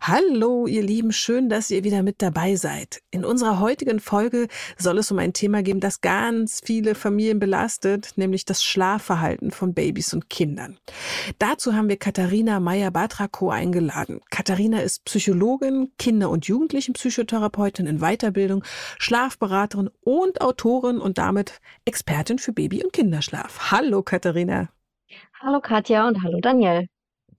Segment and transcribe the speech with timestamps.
[0.00, 3.00] Hallo, ihr Lieben, schön, dass ihr wieder mit dabei seid.
[3.10, 4.48] In unserer heutigen Folge
[4.78, 9.74] soll es um ein Thema gehen, das ganz viele Familien belastet, nämlich das Schlafverhalten von
[9.74, 10.78] Babys und Kindern.
[11.38, 14.20] Dazu haben wir Katharina Meyer-Batrako eingeladen.
[14.30, 18.64] Katharina ist Psychologin, Kinder- und Jugendlichenpsychotherapeutin in Weiterbildung,
[18.98, 23.70] Schlafberaterin und Autorin und damit Expertin für Baby- und Kinderschlaf.
[23.70, 24.68] Hallo, Katharina.
[25.40, 26.88] Hallo Katja und hallo Daniel.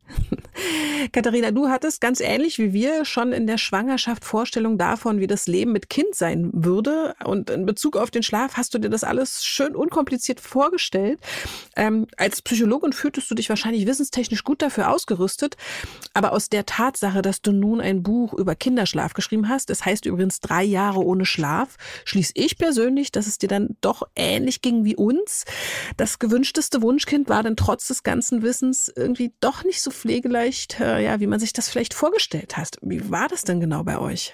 [1.11, 5.47] Katharina, du hattest ganz ähnlich wie wir schon in der Schwangerschaft Vorstellung davon, wie das
[5.47, 7.15] Leben mit Kind sein würde.
[7.23, 11.19] Und in Bezug auf den Schlaf hast du dir das alles schön unkompliziert vorgestellt.
[11.75, 15.57] Ähm, als Psychologin fühltest du dich wahrscheinlich wissenstechnisch gut dafür ausgerüstet.
[16.13, 20.05] Aber aus der Tatsache, dass du nun ein Buch über Kinderschlaf geschrieben hast, das heißt
[20.05, 24.85] übrigens drei Jahre ohne Schlaf, schließe ich persönlich, dass es dir dann doch ähnlich ging
[24.85, 25.45] wie uns.
[25.97, 31.03] Das gewünschteste Wunschkind war dann trotz des ganzen Wissens irgendwie doch nicht so pflegeleicht, äh,
[31.03, 32.77] ja, wie man sich das vielleicht vorgestellt hat.
[32.81, 34.33] Wie war das denn genau bei euch?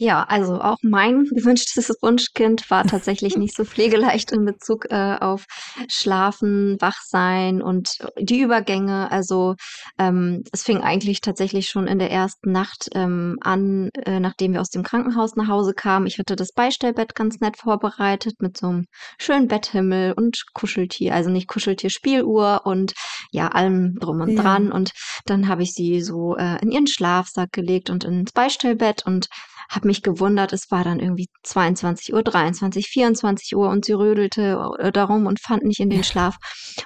[0.00, 5.44] Ja, also auch mein gewünschtes Wunschkind war tatsächlich nicht so pflegeleicht in Bezug äh, auf
[5.90, 9.10] Schlafen, Wachsein und die Übergänge.
[9.10, 9.56] Also
[9.98, 14.60] ähm, es fing eigentlich tatsächlich schon in der ersten Nacht ähm, an, äh, nachdem wir
[14.60, 16.06] aus dem Krankenhaus nach Hause kamen.
[16.06, 18.86] Ich hatte das Beistellbett ganz nett vorbereitet mit so einem
[19.18, 22.94] schönen Betthimmel und Kuscheltier, also nicht Kuscheltier, Spieluhr und
[23.32, 24.42] ja, allem drum und ja.
[24.42, 24.70] dran.
[24.70, 24.92] Und
[25.24, 29.26] dann habe ich sie so äh, in ihren Schlafsack gelegt und ins Beistellbett und
[29.68, 34.58] habe mich gewundert, es war dann irgendwie 22 Uhr, 23, 24 Uhr und sie rödelte
[34.78, 36.36] äh, darum und fand nicht in den Schlaf.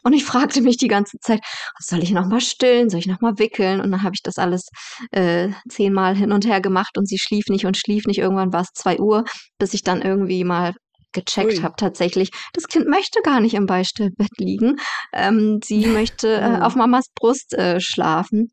[0.03, 1.41] Und ich fragte mich die ganze Zeit,
[1.79, 3.81] soll ich noch mal stillen, soll ich noch mal wickeln?
[3.81, 4.69] Und dann habe ich das alles
[5.13, 8.19] äh, zehnmal hin und her gemacht und sie schlief nicht und schlief nicht.
[8.19, 9.25] Irgendwann war es zwei Uhr,
[9.59, 10.75] bis ich dann irgendwie mal
[11.13, 12.31] gecheckt habe tatsächlich.
[12.53, 14.77] Das Kind möchte gar nicht im Beistellbett liegen.
[15.13, 16.65] Ähm, sie möchte äh, oh.
[16.65, 18.51] auf Mamas Brust äh, schlafen.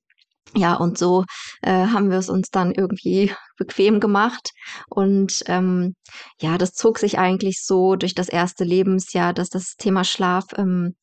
[0.55, 1.25] Ja, und so
[1.61, 4.51] äh, haben wir es uns dann irgendwie bequem gemacht.
[4.89, 5.95] Und ähm,
[6.41, 10.95] ja, das zog sich eigentlich so durch das erste Lebensjahr, dass das Thema Schlaf, ähm,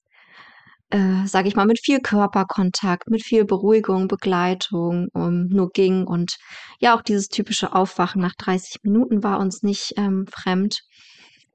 [0.91, 6.07] äh, sage ich mal, mit viel Körperkontakt, mit viel Beruhigung, Begleitung um, nur ging.
[6.07, 6.37] Und
[6.81, 10.81] ja, auch dieses typische Aufwachen nach 30 Minuten war uns nicht ähm, fremd.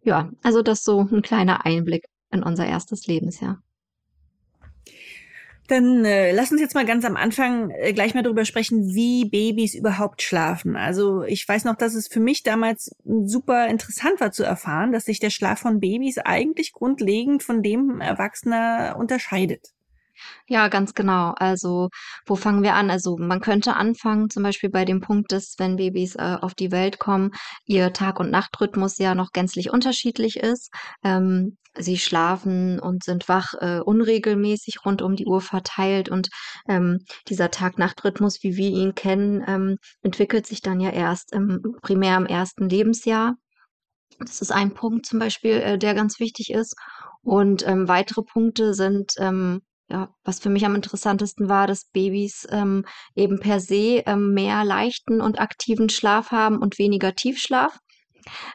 [0.03, 3.61] Ja, also das so ein kleiner Einblick in unser erstes Lebensjahr.
[5.71, 9.23] Dann äh, lass uns jetzt mal ganz am Anfang äh, gleich mal darüber sprechen, wie
[9.23, 10.75] Babys überhaupt schlafen.
[10.75, 15.05] Also ich weiß noch, dass es für mich damals super interessant war zu erfahren, dass
[15.05, 19.69] sich der Schlaf von Babys eigentlich grundlegend von dem Erwachsener unterscheidet.
[20.47, 21.33] Ja, ganz genau.
[21.37, 21.89] Also,
[22.25, 22.89] wo fangen wir an?
[22.89, 26.71] Also, man könnte anfangen, zum Beispiel bei dem Punkt, dass, wenn Babys äh, auf die
[26.71, 27.31] Welt kommen,
[27.65, 30.71] ihr Tag- und Nachtrhythmus ja noch gänzlich unterschiedlich ist.
[31.03, 36.29] Ähm, sie schlafen und sind wach äh, unregelmäßig rund um die Uhr verteilt und
[36.67, 42.17] ähm, dieser Tag-Nacht-Rhythmus, wie wir ihn kennen, ähm, entwickelt sich dann ja erst im, primär
[42.17, 43.35] im ersten Lebensjahr.
[44.19, 46.75] Das ist ein Punkt zum Beispiel, äh, der ganz wichtig ist.
[47.23, 49.61] Und ähm, weitere Punkte sind ähm,
[49.91, 52.85] ja, was für mich am interessantesten war, dass Babys ähm,
[53.15, 57.77] eben per se ähm, mehr leichten und aktiven Schlaf haben und weniger Tiefschlaf,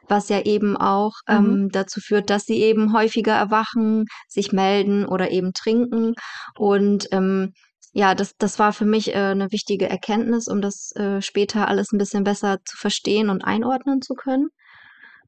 [0.08, 1.34] was ja eben auch mhm.
[1.34, 6.14] ähm, dazu führt, dass sie eben häufiger erwachen, sich melden oder eben trinken.
[6.56, 7.52] Und ähm,
[7.92, 11.92] ja, das, das war für mich äh, eine wichtige Erkenntnis, um das äh, später alles
[11.92, 14.48] ein bisschen besser zu verstehen und einordnen zu können.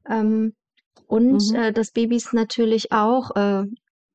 [0.09, 0.53] Ähm,
[1.05, 1.55] und mhm.
[1.55, 3.65] äh, dass Babys natürlich auch äh,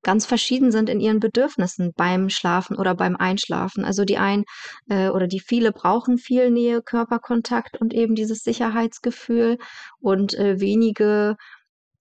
[0.04, 3.84] ganz verschieden sind in ihren Bedürfnissen beim Schlafen oder beim Einschlafen.
[3.84, 4.44] Also die einen
[4.88, 9.58] äh, oder die viele brauchen viel Nähe, Körperkontakt und eben dieses Sicherheitsgefühl
[10.00, 11.36] und äh, wenige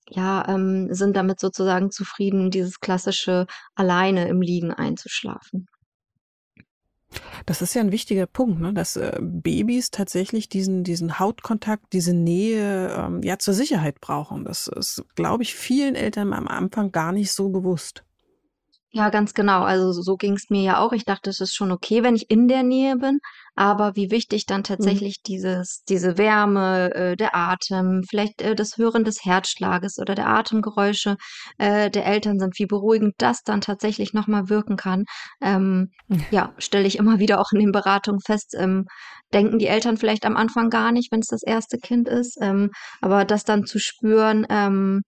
[0.10, 5.68] ja, ähm, sind damit sozusagen zufrieden, dieses klassische alleine im Liegen einzuschlafen.
[7.46, 8.74] Das ist ja ein wichtiger Punkt, ne?
[8.74, 14.46] dass äh, Babys tatsächlich diesen, diesen Hautkontakt, diese Nähe ähm, ja zur Sicherheit brauchen.
[14.46, 18.04] Das ist, glaube ich, vielen Eltern am Anfang gar nicht so bewusst.
[18.96, 19.64] Ja, ganz genau.
[19.64, 20.94] Also so ging es mir ja auch.
[20.94, 23.20] Ich dachte, es ist schon okay, wenn ich in der Nähe bin,
[23.56, 24.66] aber wie wichtig dann mhm.
[24.66, 25.28] tatsächlich mhm.
[25.28, 31.18] dieses, diese Wärme, äh, der Atem, vielleicht äh, das Hören des Herzschlages oder der Atemgeräusche
[31.58, 35.04] äh, der Eltern sind, wie beruhigend das dann tatsächlich nochmal wirken kann.
[35.42, 35.90] Ähm.
[36.32, 38.86] Ja, stelle ich immer wieder auch in den Beratungen fest, ähm,
[39.34, 42.70] denken die Eltern vielleicht am Anfang gar nicht, wenn es das erste Kind ist, ähm,
[43.02, 45.02] aber das dann zu spüren, ähm,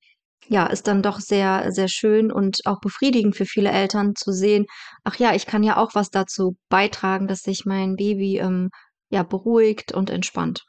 [0.47, 4.65] ja, ist dann doch sehr, sehr schön und auch befriedigend für viele Eltern zu sehen,
[5.03, 8.69] ach ja, ich kann ja auch was dazu beitragen, dass sich mein Baby ähm,
[9.09, 10.63] ja beruhigt und entspannt.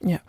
[0.00, 0.20] Ja,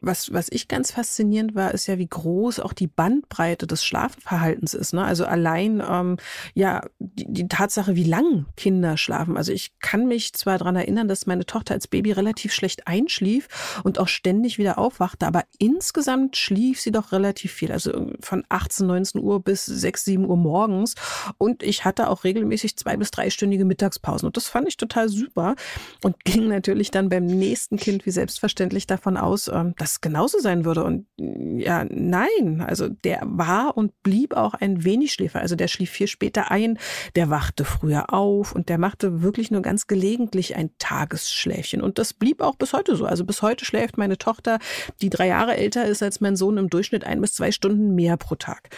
[0.00, 4.74] was, was ich ganz faszinierend war, ist ja, wie groß auch die Bandbreite des Schlafverhaltens
[4.74, 4.92] ist.
[4.92, 5.04] Ne?
[5.04, 6.16] Also allein ähm,
[6.54, 9.36] ja die, die Tatsache, wie lang Kinder schlafen.
[9.36, 13.48] Also ich kann mich zwar daran erinnern, dass meine Tochter als Baby relativ schlecht einschlief
[13.84, 17.72] und auch ständig wieder aufwachte, aber insgesamt schlief sie doch relativ viel.
[17.72, 20.94] Also von 18, 19 Uhr bis 6, 7 Uhr morgens.
[21.38, 24.26] Und ich hatte auch regelmäßig zwei bis dreistündige Mittagspausen.
[24.26, 25.56] Und das fand ich total super
[26.02, 30.64] und ging natürlich dann beim nächsten Kind wie selbstverständlich davon aus, ähm, das genauso sein
[30.64, 30.82] würde.
[30.82, 35.40] Und ja, nein, also der war und blieb auch ein wenig Schläfer.
[35.40, 36.78] Also der schlief viel später ein,
[37.14, 41.80] der wachte früher auf und der machte wirklich nur ganz gelegentlich ein Tagesschläfchen.
[41.80, 43.06] Und das blieb auch bis heute so.
[43.06, 44.58] Also bis heute schläft meine Tochter,
[45.00, 48.16] die drei Jahre älter ist als mein Sohn, im Durchschnitt ein bis zwei Stunden mehr
[48.16, 48.70] pro Tag.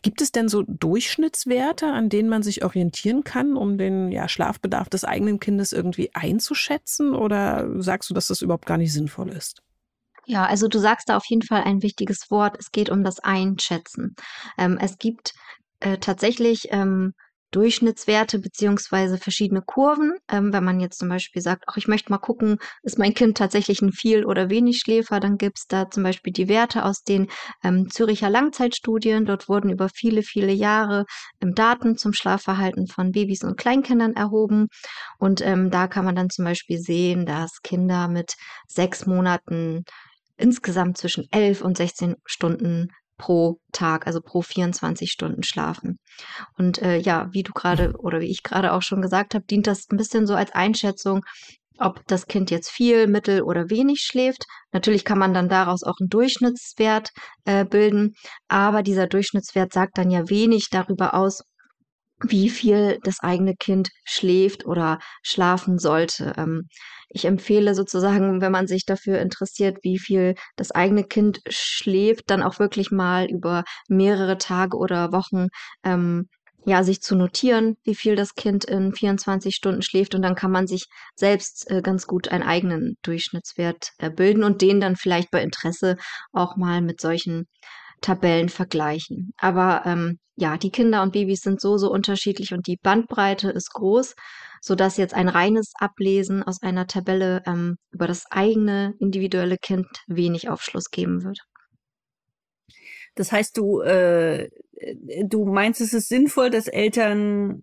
[0.00, 4.88] Gibt es denn so Durchschnittswerte, an denen man sich orientieren kann, um den ja, Schlafbedarf
[4.88, 7.14] des eigenen Kindes irgendwie einzuschätzen?
[7.14, 9.62] Oder sagst du, dass das überhaupt gar nicht sinnvoll ist?
[10.26, 12.56] Ja, also du sagst da auf jeden Fall ein wichtiges Wort.
[12.58, 14.14] Es geht um das Einschätzen.
[14.58, 15.32] Ähm, es gibt
[15.80, 17.12] äh, tatsächlich ähm,
[17.54, 20.14] Durchschnittswerte beziehungsweise verschiedene Kurven.
[20.28, 23.36] Ähm, wenn man jetzt zum Beispiel sagt, ach, ich möchte mal gucken, ist mein Kind
[23.38, 27.28] tatsächlich ein viel oder wenig Schläfer, dann gibt's da zum Beispiel die Werte aus den
[27.62, 29.24] ähm, Züricher Langzeitstudien.
[29.24, 31.04] Dort wurden über viele, viele Jahre
[31.40, 34.66] ähm, Daten zum Schlafverhalten von Babys und Kleinkindern erhoben.
[35.18, 38.34] Und ähm, da kann man dann zum Beispiel sehen, dass Kinder mit
[38.66, 39.84] sechs Monaten
[40.36, 45.98] insgesamt zwischen 11 und 16 Stunden pro Tag, also pro 24 Stunden schlafen.
[46.58, 49.66] Und äh, ja, wie du gerade oder wie ich gerade auch schon gesagt habe, dient
[49.66, 51.22] das ein bisschen so als Einschätzung,
[51.78, 54.44] ob das Kind jetzt viel, mittel oder wenig schläft.
[54.72, 57.10] Natürlich kann man dann daraus auch einen Durchschnittswert
[57.44, 58.14] äh, bilden,
[58.48, 61.42] aber dieser Durchschnittswert sagt dann ja wenig darüber aus,
[62.22, 66.32] wie viel das eigene Kind schläft oder schlafen sollte.
[66.36, 66.68] Ähm,
[67.14, 72.42] ich empfehle sozusagen, wenn man sich dafür interessiert, wie viel das eigene Kind schläft, dann
[72.42, 75.46] auch wirklich mal über mehrere Tage oder Wochen
[75.84, 76.28] ähm,
[76.66, 80.50] ja, sich zu notieren, wie viel das Kind in 24 Stunden schläft und dann kann
[80.50, 85.30] man sich selbst äh, ganz gut einen eigenen Durchschnittswert äh, bilden und den dann vielleicht
[85.30, 85.96] bei Interesse
[86.32, 87.46] auch mal mit solchen
[88.00, 89.32] Tabellen vergleichen.
[89.36, 93.72] Aber ähm, ja, die Kinder und Babys sind so, so unterschiedlich und die Bandbreite ist
[93.72, 94.14] groß,
[94.64, 100.48] sodass jetzt ein reines Ablesen aus einer Tabelle ähm, über das eigene individuelle Kind wenig
[100.48, 101.40] Aufschluss geben wird.
[103.14, 104.48] Das heißt, du, äh,
[105.24, 107.62] du meinst, es ist sinnvoll, dass Eltern,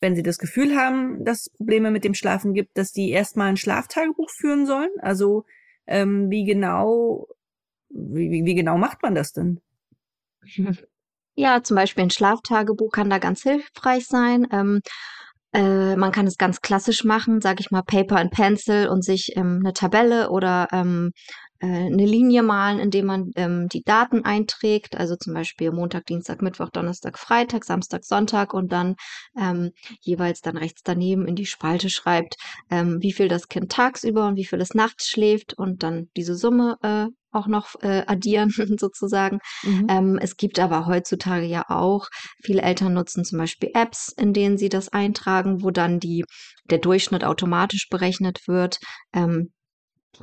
[0.00, 3.48] wenn sie das Gefühl haben, dass es Probleme mit dem Schlafen gibt, dass die erstmal
[3.48, 4.90] ein Schlaftagebuch führen sollen?
[5.00, 5.44] Also
[5.88, 7.26] ähm, wie genau
[7.88, 9.60] wie, wie genau macht man das denn?
[11.36, 14.46] Ja, zum Beispiel ein Schlaftagebuch kann da ganz hilfreich sein.
[14.52, 14.82] Ähm,
[15.52, 19.32] äh, man kann es ganz klassisch machen, sage ich mal, Paper and Pencil und sich
[19.36, 21.12] ähm, eine Tabelle oder ähm,
[21.60, 26.40] äh, eine Linie malen, indem man ähm, die Daten einträgt, also zum Beispiel Montag, Dienstag,
[26.40, 28.96] Mittwoch, Donnerstag, Freitag, Samstag, Sonntag und dann
[29.38, 32.36] ähm, jeweils dann rechts daneben in die Spalte schreibt,
[32.70, 36.34] ähm, wie viel das Kind tagsüber und wie viel es nachts schläft und dann diese
[36.34, 39.38] Summe äh, auch noch äh, addieren sozusagen.
[39.62, 39.86] Mhm.
[39.88, 42.08] Ähm, es gibt aber heutzutage ja auch,
[42.42, 46.24] viele Eltern nutzen zum Beispiel Apps, in denen sie das eintragen, wo dann die,
[46.70, 48.78] der Durchschnitt automatisch berechnet wird.
[49.12, 49.52] Ähm,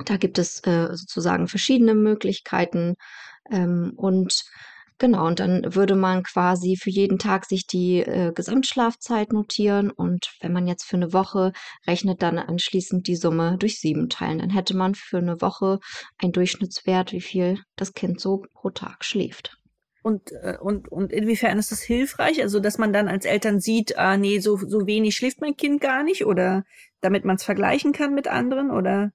[0.04, 2.94] da gibt es äh, sozusagen verschiedene Möglichkeiten
[3.50, 4.44] ähm, und
[5.00, 10.32] Genau, und dann würde man quasi für jeden Tag sich die äh, Gesamtschlafzeit notieren und
[10.40, 11.52] wenn man jetzt für eine Woche
[11.86, 14.40] rechnet, dann anschließend die Summe durch sieben teilen.
[14.40, 15.78] Dann hätte man für eine Woche
[16.20, 19.56] einen Durchschnittswert, wie viel das Kind so pro Tag schläft.
[20.02, 22.42] Und, äh, und, und inwiefern ist das hilfreich?
[22.42, 25.80] Also, dass man dann als Eltern sieht, ah, nee, so, so wenig schläft mein Kind
[25.80, 26.64] gar nicht oder
[27.00, 29.12] damit man es vergleichen kann mit anderen oder?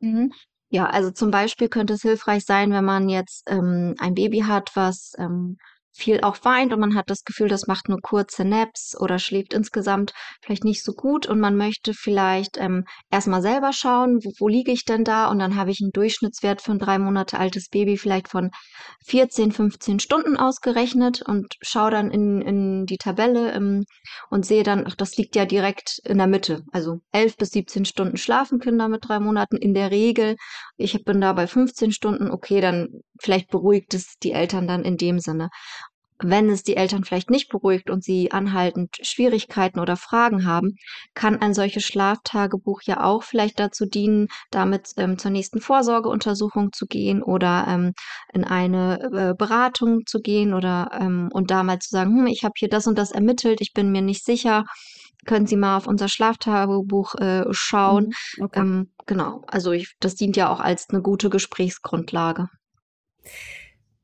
[0.00, 0.32] Mhm.
[0.72, 4.70] Ja, also zum Beispiel könnte es hilfreich sein, wenn man jetzt ähm, ein Baby hat,
[4.76, 5.58] was ähm,
[5.92, 9.52] viel auch weint und man hat das Gefühl, das macht nur kurze Naps oder schläft
[9.54, 14.48] insgesamt vielleicht nicht so gut und man möchte vielleicht ähm, erstmal selber schauen, wo, wo
[14.48, 17.68] liege ich denn da und dann habe ich einen Durchschnittswert für ein drei Monate altes
[17.68, 18.50] Baby vielleicht von
[19.06, 23.84] 14, 15 Stunden ausgerechnet und schaue dann in, in die Tabelle ähm,
[24.30, 26.62] und sehe dann, ach, das liegt ja direkt in der Mitte.
[26.72, 30.36] Also 11 bis 17 Stunden schlafen Kinder mit drei Monaten in der Regel.
[30.76, 32.88] Ich bin da bei 15 Stunden, okay, dann
[33.20, 35.50] vielleicht beruhigt es die Eltern dann in dem Sinne.
[36.22, 40.76] Wenn es die Eltern vielleicht nicht beruhigt und sie anhaltend Schwierigkeiten oder Fragen haben,
[41.14, 46.86] kann ein solches Schlaftagebuch ja auch vielleicht dazu dienen, damit ähm, zur nächsten Vorsorgeuntersuchung zu
[46.86, 47.92] gehen oder ähm,
[48.32, 52.44] in eine äh, Beratung zu gehen oder ähm, und da mal zu sagen, hm, ich
[52.44, 54.64] habe hier das und das ermittelt, ich bin mir nicht sicher,
[55.26, 58.12] können Sie mal auf unser Schlaftagebuch äh, schauen.
[58.36, 58.60] Mhm, okay.
[58.60, 62.48] Ähm, genau, also ich, das dient ja auch als eine gute Gesprächsgrundlage.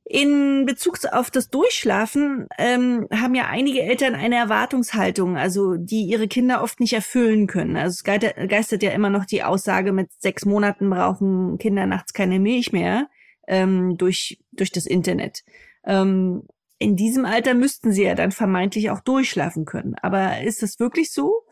[0.09, 6.29] In Bezug auf das Durchschlafen ähm, haben ja einige Eltern eine Erwartungshaltung, also die ihre
[6.29, 7.77] Kinder oft nicht erfüllen können.
[7.77, 12.39] Also es geistert ja immer noch die Aussage, mit sechs Monaten brauchen Kinder nachts keine
[12.39, 13.09] Milch mehr
[13.49, 15.43] ähm, durch, durch das Internet.
[15.85, 16.45] Ähm,
[16.79, 19.97] in diesem Alter müssten sie ja dann vermeintlich auch durchschlafen können.
[20.03, 21.43] Aber ist das wirklich so?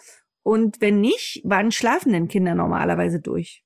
[0.45, 3.63] Und wenn nicht, wann schlafen denn Kinder normalerweise durch?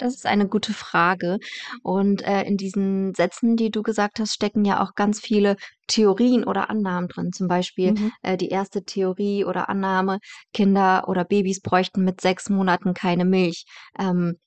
[0.00, 1.38] Das ist eine gute Frage.
[1.82, 6.44] Und äh, in diesen Sätzen, die du gesagt hast, stecken ja auch ganz viele Theorien
[6.44, 7.32] oder Annahmen drin.
[7.32, 8.12] Zum Beispiel mhm.
[8.22, 10.18] äh, die erste Theorie oder Annahme,
[10.54, 13.64] Kinder oder Babys bräuchten mit sechs Monaten keine Milch.
[13.98, 14.38] Ähm,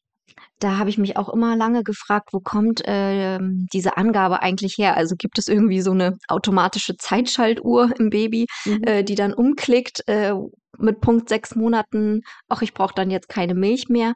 [0.63, 3.37] da habe ich mich auch immer lange gefragt, wo kommt äh,
[3.73, 4.95] diese Angabe eigentlich her?
[4.95, 8.83] Also gibt es irgendwie so eine automatische Zeitschaltuhr im Baby, mhm.
[8.83, 10.33] äh, die dann umklickt, äh,
[10.77, 14.13] mit Punkt sechs Monaten, ach, ich brauche dann jetzt keine Milch mehr.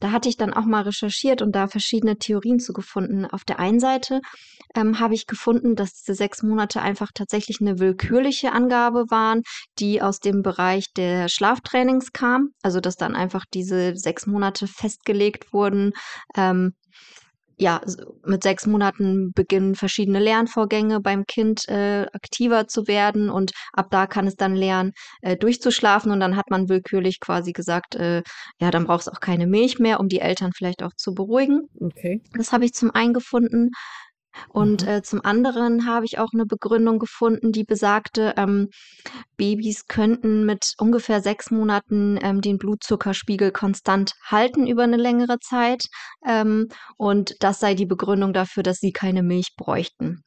[0.00, 3.26] Da hatte ich dann auch mal recherchiert und da verschiedene Theorien zu gefunden.
[3.26, 4.20] Auf der einen Seite
[4.74, 9.42] ähm, habe ich gefunden, dass diese sechs Monate einfach tatsächlich eine willkürliche Angabe waren,
[9.78, 12.50] die aus dem Bereich der Schlaftrainings kam.
[12.62, 15.83] Also dass dann einfach diese sechs Monate festgelegt wurden.
[16.36, 16.74] Ähm,
[17.56, 17.80] ja,
[18.24, 24.06] mit sechs Monaten beginnen verschiedene Lernvorgänge beim Kind äh, aktiver zu werden und ab da
[24.06, 28.22] kann es dann lernen, äh, durchzuschlafen und dann hat man willkürlich quasi gesagt, äh,
[28.60, 31.68] ja, dann brauchst du auch keine Milch mehr, um die Eltern vielleicht auch zu beruhigen.
[31.80, 32.20] Okay.
[32.36, 33.70] Das habe ich zum einen gefunden.
[34.48, 34.88] Und mhm.
[34.88, 38.68] äh, zum anderen habe ich auch eine Begründung gefunden, die besagte, ähm,
[39.36, 45.86] Babys könnten mit ungefähr sechs Monaten ähm, den Blutzuckerspiegel konstant halten über eine längere Zeit.
[46.26, 50.22] Ähm, und das sei die Begründung dafür, dass sie keine Milch bräuchten.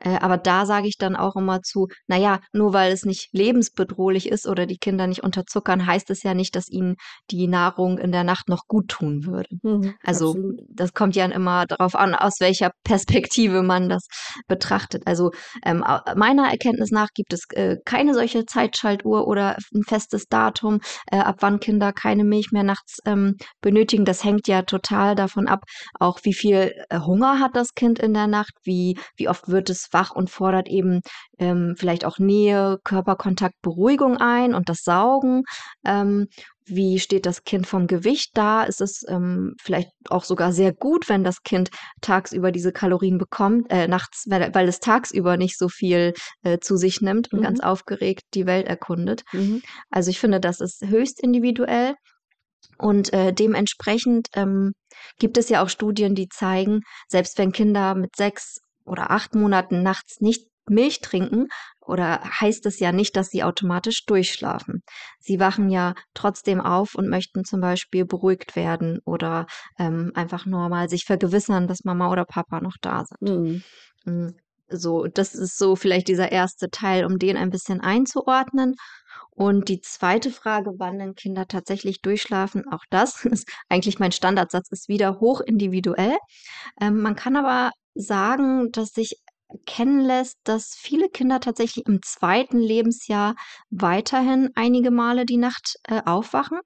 [0.00, 4.28] Äh, aber da sage ich dann auch immer zu, naja, nur weil es nicht lebensbedrohlich
[4.28, 6.96] ist oder die Kinder nicht unterzuckern, heißt es ja nicht, dass ihnen
[7.30, 9.48] die Nahrung in der Nacht noch gut tun würde.
[9.62, 10.60] Mhm, also absolut.
[10.68, 14.06] das kommt ja immer darauf an, aus welcher Perspektive man das
[14.48, 15.06] betrachtet.
[15.06, 15.30] Also
[15.64, 15.84] ähm,
[16.16, 20.80] meiner Erkenntnis nach gibt es äh, keine solche Zeitschaltuhr oder ein festes Datum,
[21.10, 24.04] äh, ab wann Kinder keine Milch mehr nachts ähm, benötigen.
[24.04, 25.60] Das hängt ja total davon ab,
[25.98, 29.70] auch wie viel äh, Hunger hat das Kind in der Nacht, wie, wie oft wird
[29.70, 31.00] es wach und fordert eben
[31.38, 35.42] ähm, vielleicht auch Nähe, Körperkontakt, Beruhigung ein und das Saugen.
[35.84, 36.26] Ähm,
[36.70, 38.62] wie steht das Kind vom Gewicht da?
[38.62, 41.70] Ist es ähm, vielleicht auch sogar sehr gut, wenn das Kind
[42.00, 46.76] tagsüber diese Kalorien bekommt, äh, nachts, weil, weil, es tagsüber nicht so viel äh, zu
[46.76, 47.44] sich nimmt und mhm.
[47.44, 49.22] ganz aufgeregt die Welt erkundet.
[49.32, 49.62] Mhm.
[49.90, 51.94] Also ich finde, das ist höchst individuell.
[52.78, 54.72] Und äh, dementsprechend ähm,
[55.18, 59.82] gibt es ja auch Studien, die zeigen, selbst wenn Kinder mit sechs oder acht Monaten
[59.82, 61.48] nachts nicht Milch trinken,
[61.90, 64.82] oder heißt es ja nicht, dass sie automatisch durchschlafen.
[65.18, 69.46] Sie wachen ja trotzdem auf und möchten zum Beispiel beruhigt werden oder
[69.78, 73.64] ähm, einfach nur mal sich vergewissern, dass Mama oder Papa noch da sind.
[74.04, 74.36] Mhm.
[74.68, 78.76] So, das ist so vielleicht dieser erste Teil, um den ein bisschen einzuordnen.
[79.30, 84.68] Und die zweite Frage, wann denn Kinder tatsächlich durchschlafen, auch das ist eigentlich mein Standardsatz,
[84.70, 86.16] ist wieder hoch individuell.
[86.80, 89.16] Ähm, man kann aber sagen, dass sich
[89.48, 93.34] erkennen lässt, dass viele Kinder tatsächlich im zweiten Lebensjahr
[93.70, 96.60] weiterhin einige Male die Nacht äh, aufwachen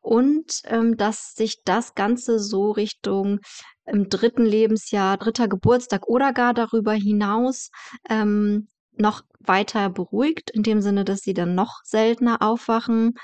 [0.00, 3.40] und ähm, dass sich das Ganze so Richtung
[3.86, 7.70] im dritten Lebensjahr, dritter Geburtstag oder gar darüber hinaus
[8.08, 13.14] ähm, noch weiter beruhigt, in dem Sinne, dass sie dann noch seltener aufwachen,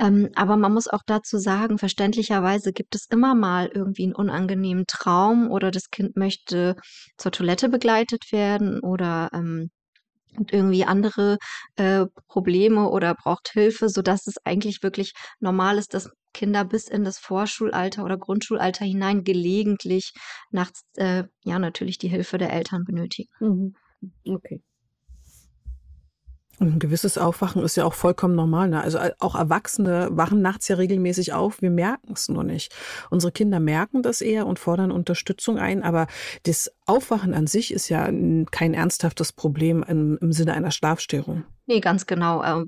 [0.00, 4.86] ähm, aber man muss auch dazu sagen, verständlicherweise gibt es immer mal irgendwie einen unangenehmen
[4.86, 6.76] Traum oder das Kind möchte
[7.18, 9.70] zur Toilette begleitet werden oder ähm,
[10.50, 11.38] irgendwie andere
[11.76, 17.04] äh, Probleme oder braucht Hilfe, sodass es eigentlich wirklich normal ist, dass Kinder bis in
[17.04, 20.12] das Vorschulalter oder Grundschulalter hinein gelegentlich
[20.50, 23.28] nachts äh, ja natürlich die Hilfe der Eltern benötigen.
[23.40, 23.74] Mhm.
[24.26, 24.62] Okay.
[26.60, 28.68] Und ein gewisses Aufwachen ist ja auch vollkommen normal.
[28.68, 28.82] Ne?
[28.82, 31.62] Also äh, auch Erwachsene wachen nachts ja regelmäßig auf.
[31.62, 32.72] Wir merken es nur nicht.
[33.08, 35.82] Unsere Kinder merken das eher und fordern Unterstützung ein.
[35.82, 36.06] Aber
[36.42, 38.10] das Aufwachen an sich ist ja
[38.50, 41.44] kein ernsthaftes Problem im, im Sinne einer Schlafstörung.
[41.66, 42.66] Nee, ganz genau.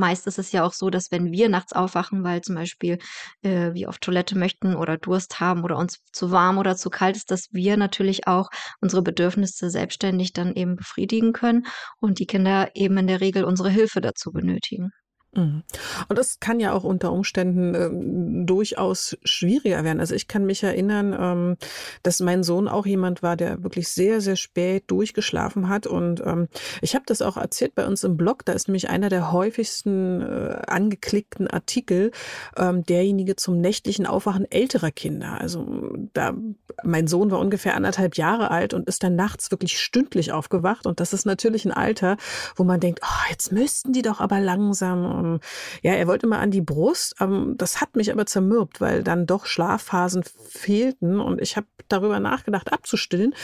[0.00, 2.98] Meist ist es ja auch so, dass wenn wir nachts aufwachen, weil zum Beispiel
[3.42, 7.16] äh, wir auf Toilette möchten oder Durst haben oder uns zu warm oder zu kalt
[7.16, 11.66] ist, dass wir natürlich auch unsere Bedürfnisse selbstständig dann eben befriedigen können
[12.00, 14.90] und die Kinder eben in der Regel unsere Hilfe dazu benötigen.
[15.32, 15.62] Mhm.
[16.08, 20.00] Und das kann ja auch unter Umständen ähm, durchaus schwieriger werden.
[20.00, 21.56] Also ich kann mich erinnern, ähm,
[22.02, 25.86] dass mein Sohn auch jemand war, der wirklich sehr, sehr spät durchgeschlafen hat.
[25.86, 26.48] Und ähm,
[26.82, 28.44] ich habe das auch erzählt bei uns im Blog.
[28.44, 32.10] Da ist nämlich einer der häufigsten äh, angeklickten Artikel
[32.56, 35.40] ähm, derjenige zum nächtlichen Aufwachen älterer Kinder.
[35.40, 36.34] Also da
[36.82, 40.86] mein Sohn war ungefähr anderthalb Jahre alt und ist dann nachts wirklich stündlich aufgewacht.
[40.86, 42.16] Und das ist natürlich ein Alter,
[42.56, 45.40] wo man denkt, oh, jetzt müssten die doch aber langsam ähm,
[45.82, 47.14] ja, er wollte mal an die Brust.
[47.20, 52.20] Ähm, das hat mich aber zermürbt, weil dann doch Schlafphasen fehlten und ich habe darüber
[52.20, 53.34] nachgedacht, abzustillen.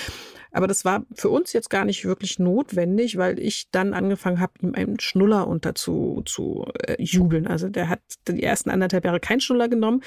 [0.53, 4.53] Aber das war für uns jetzt gar nicht wirklich notwendig, weil ich dann angefangen habe,
[4.63, 7.47] ihm einen Schnuller unter zu, zu äh, jubeln.
[7.47, 10.03] Also der hat die ersten anderthalb Jahre keinen Schnuller genommen,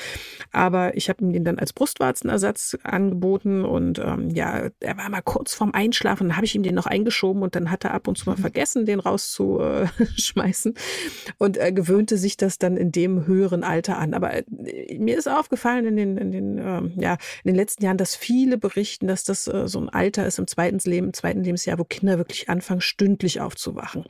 [0.51, 5.21] aber ich habe ihm den dann als Brustwarzenersatz angeboten und ähm, ja, er war mal
[5.21, 8.07] kurz vorm Einschlafen, dann habe ich ihm den noch eingeschoben und dann hat er ab
[8.07, 8.41] und zu mal mhm.
[8.41, 10.73] vergessen, den rauszuschmeißen
[11.37, 14.13] und er gewöhnte sich das dann in dem höheren Alter an.
[14.13, 14.43] Aber äh,
[14.97, 18.57] mir ist aufgefallen in den, in den, ähm, ja, in den letzten Jahren, dass viele
[18.57, 21.83] berichten, dass das äh, so ein Alter ist, im zweiten, Leben, im zweiten Lebensjahr, wo
[21.83, 24.05] Kinder wirklich anfangen, stündlich aufzuwachen.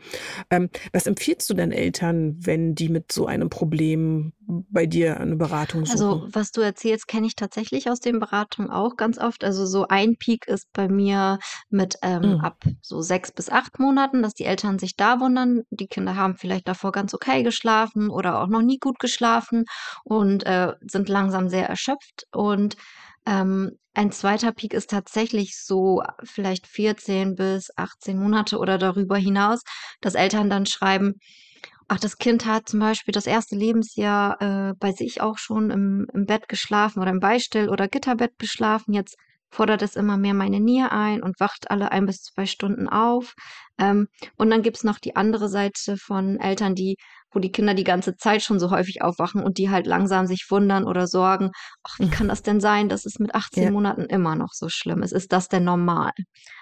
[0.49, 5.35] Ähm, was empfiehlst du denn Eltern, wenn die mit so einem Problem bei dir eine
[5.35, 5.91] Beratung suchen?
[5.91, 9.43] Also, was du erzählst, kenne ich tatsächlich aus den Beratungen auch ganz oft.
[9.43, 12.39] Also, so ein Peak ist bei mir mit ähm, mhm.
[12.41, 15.63] ab so sechs bis acht Monaten, dass die Eltern sich da wundern.
[15.69, 19.65] Die Kinder haben vielleicht davor ganz okay geschlafen oder auch noch nie gut geschlafen
[20.03, 22.75] und äh, sind langsam sehr erschöpft und
[23.25, 29.61] ähm, ein zweiter Peak ist tatsächlich so vielleicht 14 bis 18 Monate oder darüber hinaus,
[30.01, 31.15] dass Eltern dann schreiben,
[31.87, 36.07] ach, das Kind hat zum Beispiel das erste Lebensjahr äh, bei sich auch schon im,
[36.13, 38.93] im Bett geschlafen oder im Beistell oder Gitterbett geschlafen.
[38.93, 39.17] Jetzt
[39.51, 43.33] fordert es immer mehr meine Nähe ein und wacht alle ein bis zwei Stunden auf.
[43.77, 46.97] Ähm, und dann gibt's noch die andere Seite von Eltern, die
[47.31, 50.47] wo die Kinder die ganze Zeit schon so häufig aufwachen und die halt langsam sich
[50.49, 51.51] wundern oder sorgen,
[51.83, 52.11] ach, wie mhm.
[52.11, 53.71] kann das denn sein, dass es mit 18 ja.
[53.71, 55.13] Monaten immer noch so schlimm ist?
[55.13, 56.11] Ist das denn normal?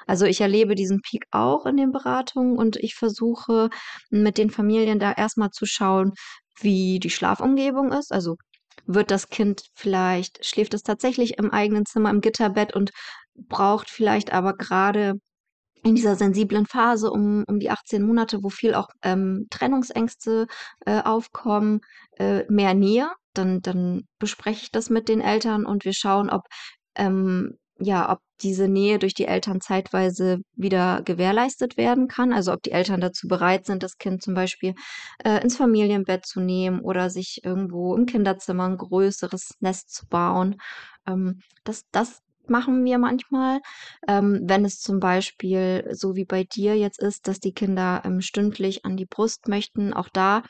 [0.06, 3.70] Also ich erlebe diesen Peak auch in den Beratungen und ich versuche
[4.10, 6.12] mit den Familien da erstmal zu schauen,
[6.60, 8.12] wie die Schlafumgebung ist.
[8.12, 8.36] Also
[8.86, 12.92] wird das Kind vielleicht, schläft es tatsächlich im eigenen Zimmer im Gitterbett und
[13.36, 15.20] braucht vielleicht aber gerade
[15.84, 20.48] in dieser sensiblen Phase um, um die 18 Monate, wo viel auch ähm, Trennungsängste
[20.86, 21.82] äh, aufkommen,
[22.18, 23.10] äh, mehr Nähe.
[23.34, 26.44] Dann, dann bespreche ich das mit den Eltern und wir schauen, ob,
[26.96, 32.34] ähm, ja, ob diese Nähe durch die Eltern zeitweise wieder gewährleistet werden kann.
[32.34, 34.74] Also ob die Eltern dazu bereit sind, das Kind zum Beispiel
[35.24, 40.58] äh, ins Familienbett zu nehmen oder sich irgendwo im Kinderzimmer ein größeres Nest zu bauen.
[41.08, 43.60] Ähm, das, das machen wir manchmal.
[44.08, 48.22] Ähm, wenn es zum Beispiel so wie bei dir jetzt ist, dass die Kinder ähm,
[48.22, 50.44] stündlich an die Brust möchten, auch da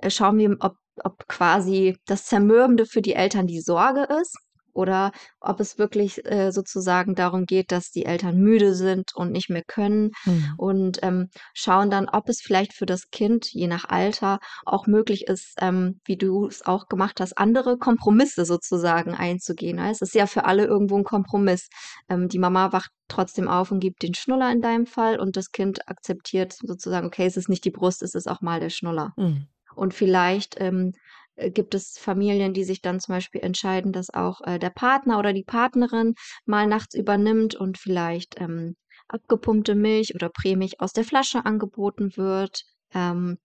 [0.00, 4.36] äh, schauen wir, ob, ob quasi das Zermürbende für die Eltern die Sorge ist
[4.76, 9.48] oder ob es wirklich äh, sozusagen darum geht, dass die Eltern müde sind und nicht
[9.48, 10.54] mehr können mhm.
[10.56, 15.26] und ähm, schauen dann, ob es vielleicht für das Kind, je nach Alter, auch möglich
[15.26, 19.78] ist, ähm, wie du es auch gemacht hast, andere Kompromisse sozusagen einzugehen.
[19.78, 21.68] Es ist ja für alle irgendwo ein Kompromiss.
[22.08, 25.50] Ähm, die Mama wacht trotzdem auf und gibt den Schnuller in deinem Fall und das
[25.50, 29.12] Kind akzeptiert sozusagen, okay, es ist nicht die Brust, es ist auch mal der Schnuller.
[29.16, 29.46] Mhm.
[29.74, 34.40] Und vielleicht ähm, äh, gibt es Familien, die sich dann zum Beispiel entscheiden, dass auch
[34.42, 38.76] äh, der Partner oder die Partnerin mal nachts übernimmt und vielleicht ähm,
[39.08, 42.62] abgepumpte Milch oder Prämilch aus der Flasche angeboten wird.
[42.94, 43.38] Ähm,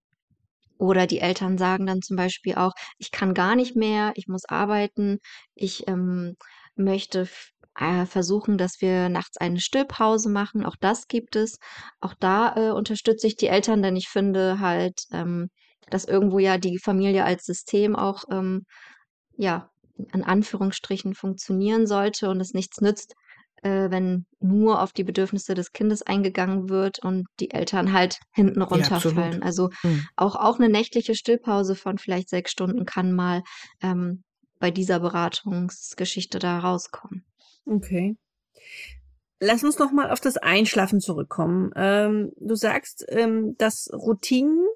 [0.77, 4.45] oder die Eltern sagen dann zum Beispiel auch, ich kann gar nicht mehr, ich muss
[4.45, 5.19] arbeiten,
[5.53, 6.35] ich ähm,
[6.75, 7.27] möchte
[7.79, 10.65] äh, versuchen, dass wir nachts eine Stillpause machen.
[10.65, 11.59] Auch das gibt es.
[11.99, 15.49] Auch da äh, unterstütze ich die Eltern, denn ich finde halt, ähm,
[15.89, 18.65] dass irgendwo ja die Familie als System auch, ähm,
[19.37, 19.69] ja,
[20.13, 23.13] in Anführungsstrichen funktionieren sollte und es nichts nützt,
[23.61, 28.61] äh, wenn nur auf die Bedürfnisse des Kindes eingegangen wird und die Eltern halt hinten
[28.61, 29.39] runterfallen.
[29.39, 30.05] Ja, also hm.
[30.15, 33.43] auch, auch eine nächtliche Stillpause von vielleicht sechs Stunden kann mal
[33.81, 34.23] ähm,
[34.59, 37.25] bei dieser Beratungsgeschichte da rauskommen.
[37.65, 38.15] Okay.
[39.39, 41.71] Lass uns noch mal auf das Einschlafen zurückkommen.
[41.75, 44.67] Ähm, du sagst, ähm, dass Routinen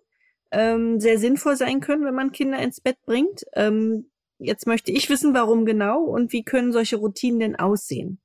[0.56, 3.44] ähm, sehr sinnvoll sein können, wenn man Kinder ins Bett bringt.
[3.54, 8.22] Ähm, jetzt möchte ich wissen, warum genau und wie können solche Routinen denn aussehen?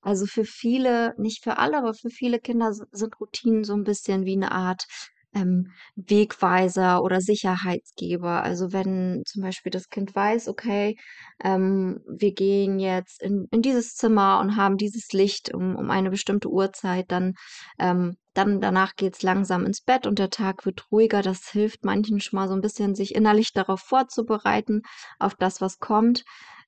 [0.00, 4.24] Also für viele, nicht für alle, aber für viele Kinder sind Routinen so ein bisschen
[4.24, 4.86] wie eine Art
[5.34, 8.42] ähm, Wegweiser oder Sicherheitsgeber.
[8.42, 10.96] Also wenn zum Beispiel das Kind weiß, okay,
[11.42, 16.10] ähm, wir gehen jetzt in, in dieses Zimmer und haben dieses Licht um, um eine
[16.10, 17.34] bestimmte Uhrzeit, dann,
[17.78, 21.22] ähm, dann danach geht's langsam ins Bett und der Tag wird ruhiger.
[21.22, 24.82] Das hilft manchen schon mal so ein bisschen, sich innerlich darauf vorzubereiten,
[25.18, 26.24] auf das, was kommt.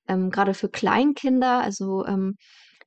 [0.07, 2.37] Ähm, gerade für Kleinkinder, also ähm,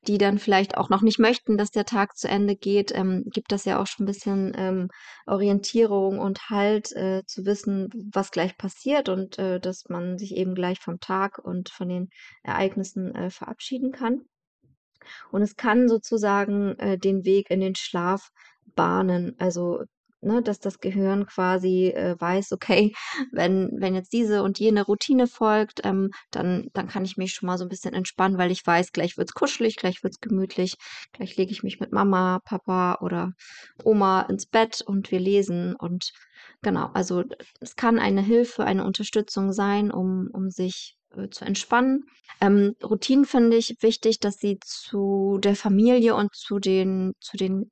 [0.06, 3.52] die dann vielleicht auch noch nicht möchten, dass der Tag zu Ende geht, ähm, gibt
[3.52, 4.88] das ja auch schon ein bisschen ähm,
[5.26, 10.54] Orientierung und Halt äh, zu wissen, was gleich passiert und äh, dass man sich eben
[10.54, 12.08] gleich vom Tag und von den
[12.42, 14.22] Ereignissen äh, verabschieden kann.
[15.30, 18.30] Und es kann sozusagen äh, den Weg in den Schlaf
[18.74, 19.34] bahnen.
[19.38, 19.82] Also
[20.20, 22.92] ne, dass das Gehirn quasi äh, weiß, okay,
[23.32, 27.46] wenn, wenn jetzt diese und jene Routine folgt, ähm, dann, dann kann ich mich schon
[27.46, 30.74] mal so ein bisschen entspannen, weil ich weiß, gleich wird's kuschelig, gleich wird's gemütlich,
[31.12, 33.32] gleich lege ich mich mit Mama, Papa oder
[33.84, 36.12] Oma ins Bett und wir lesen und
[36.62, 37.24] genau, also
[37.60, 42.04] es kann eine Hilfe, eine Unterstützung sein, um, um sich äh, zu entspannen.
[42.40, 47.70] Ähm, Routinen finde ich wichtig, dass sie zu der Familie und zu den, zu den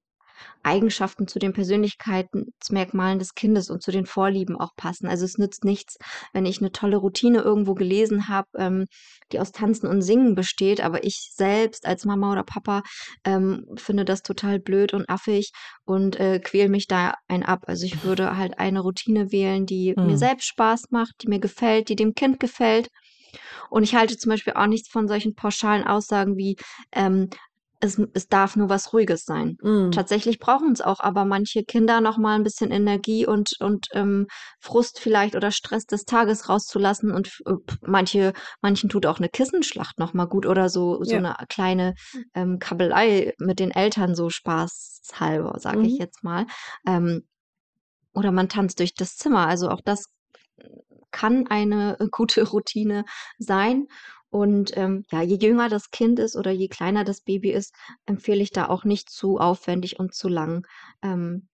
[0.63, 5.07] Eigenschaften zu den Persönlichkeitsmerkmalen des Kindes und zu den Vorlieben auch passen.
[5.07, 5.97] Also es nützt nichts,
[6.33, 8.87] wenn ich eine tolle Routine irgendwo gelesen habe, ähm,
[9.33, 12.83] die aus Tanzen und Singen besteht, aber ich selbst als Mama oder Papa
[13.25, 15.51] ähm, finde das total blöd und affig
[15.85, 17.65] und äh, quäl mich da ein ab.
[17.67, 20.07] Also ich würde halt eine Routine wählen, die mhm.
[20.07, 22.89] mir selbst Spaß macht, die mir gefällt, die dem Kind gefällt.
[23.71, 26.57] Und ich halte zum Beispiel auch nichts von solchen pauschalen Aussagen wie,
[26.93, 27.29] ähm,
[27.81, 29.57] es, es darf nur was Ruhiges sein.
[29.63, 29.91] Mm.
[29.91, 34.27] Tatsächlich brauchen es auch aber manche Kinder noch mal ein bisschen Energie und, und ähm,
[34.61, 39.99] Frust vielleicht oder Stress des Tages rauszulassen und äh, manche, manchen tut auch eine Kissenschlacht
[39.99, 41.19] noch mal gut oder so, so ja.
[41.19, 41.95] eine kleine
[42.35, 45.85] ähm, Kabelei mit den Eltern so spaßhalber, sage mhm.
[45.85, 46.47] ich jetzt mal.
[46.87, 47.23] Ähm,
[48.15, 49.47] oder man tanzt durch das Zimmer.
[49.47, 50.07] Also auch das
[51.11, 53.05] kann eine gute Routine
[53.39, 53.87] sein.
[54.31, 57.75] Und ähm, ja, je jünger das Kind ist oder je kleiner das Baby ist,
[58.07, 60.67] empfehle ich da auch nicht zu aufwendig und zu lang
[61.03, 61.49] ähm,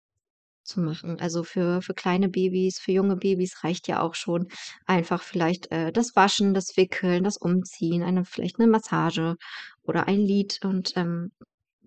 [0.63, 1.19] zu machen.
[1.19, 4.47] Also für, für kleine Babys, für junge Babys reicht ja auch schon
[4.85, 9.35] einfach vielleicht äh, das Waschen, das Wickeln, das Umziehen, eine, vielleicht eine Massage
[9.83, 10.59] oder ein Lied.
[10.63, 11.31] Und ähm,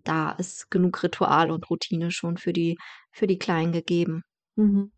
[0.05, 2.77] da ist genug Ritual und Routine schon für die,
[3.11, 4.23] für die Kleinen gegeben.
[4.57, 4.92] Mhm.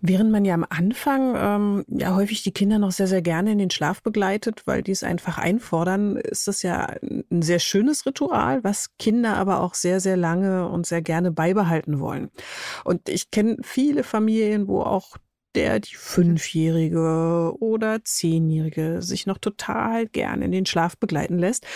[0.00, 3.58] Während man ja am Anfang ähm, ja häufig die Kinder noch sehr, sehr gerne in
[3.58, 8.62] den Schlaf begleitet, weil die es einfach einfordern, ist das ja ein sehr schönes Ritual,
[8.64, 12.30] was Kinder aber auch sehr, sehr lange und sehr gerne beibehalten wollen.
[12.84, 15.16] Und ich kenne viele Familien, wo auch
[15.56, 21.66] der die Fünfjährige oder Zehnjährige sich noch total gern in den Schlaf begleiten lässt.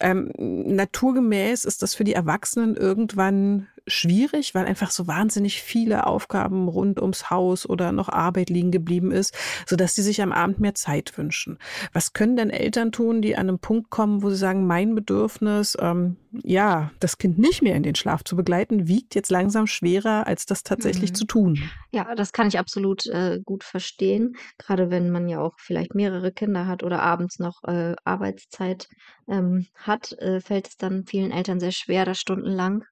[0.00, 6.68] Ähm, naturgemäß ist das für die Erwachsenen irgendwann schwierig, weil einfach so wahnsinnig viele Aufgaben
[6.68, 9.34] rund ums Haus oder noch Arbeit liegen geblieben ist,
[9.66, 11.58] sodass sie sich am Abend mehr Zeit wünschen.
[11.92, 15.76] Was können denn Eltern tun, die an einem Punkt kommen, wo sie sagen, mein Bedürfnis,
[15.80, 20.26] ähm, ja, das Kind nicht mehr in den Schlaf zu begleiten, wiegt jetzt langsam schwerer,
[20.26, 21.14] als das tatsächlich mhm.
[21.14, 21.70] zu tun?
[21.92, 24.36] Ja, das kann ich absolut äh, gut verstehen.
[24.58, 28.88] Gerade wenn man ja auch vielleicht mehrere Kinder hat oder abends noch äh, Arbeitszeit
[29.28, 32.84] ähm, hat, äh, fällt es dann vielen Eltern sehr schwer, da stundenlang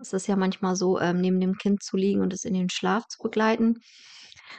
[0.00, 2.70] es ist ja manchmal so, ähm, neben dem Kind zu liegen und es in den
[2.70, 3.80] Schlaf zu begleiten.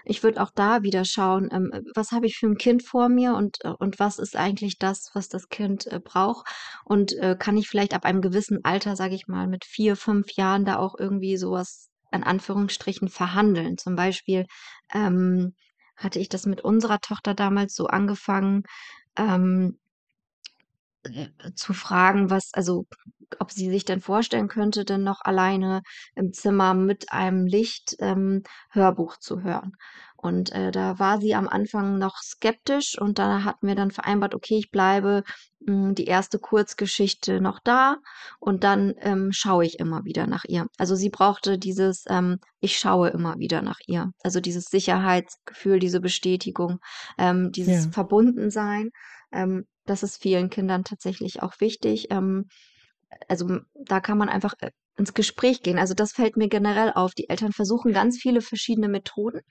[0.05, 3.35] Ich würde auch da wieder schauen, ähm, was habe ich für ein Kind vor mir
[3.35, 6.47] und, äh, und was ist eigentlich das, was das Kind äh, braucht?
[6.85, 10.31] Und äh, kann ich vielleicht ab einem gewissen Alter, sage ich mal, mit vier, fünf
[10.33, 13.77] Jahren da auch irgendwie sowas an Anführungsstrichen verhandeln?
[13.77, 14.45] Zum Beispiel
[14.93, 15.53] ähm,
[15.95, 18.63] hatte ich das mit unserer Tochter damals so angefangen,
[19.17, 19.88] ähm, äh,
[21.55, 22.85] zu fragen, was, also
[23.39, 25.81] ob sie sich denn vorstellen könnte, denn noch alleine
[26.15, 29.73] im Zimmer mit einem Licht ähm, Hörbuch zu hören.
[30.21, 34.35] Und äh, da war sie am Anfang noch skeptisch und da hatten wir dann vereinbart,
[34.35, 35.23] okay, ich bleibe
[35.61, 37.97] mh, hm, die erste Kurzgeschichte noch da
[38.39, 40.67] und dann ähm, schaue ich immer wieder nach ihr.
[40.77, 44.11] Also sie brauchte dieses, ähm, ich schaue immer wieder nach ihr.
[44.21, 46.79] Also dieses Sicherheitsgefühl, diese Bestätigung,
[47.17, 47.91] ähm, dieses ja.
[47.91, 48.89] Verbundensein.
[49.31, 52.07] Ähm, das ist vielen Kindern tatsächlich auch wichtig.
[52.11, 52.45] Ähm,
[53.27, 55.79] also da kann man einfach äh, ins Gespräch gehen.
[55.79, 57.13] Also das fällt mir generell auf.
[57.13, 59.41] Die Eltern versuchen ganz viele verschiedene Methoden.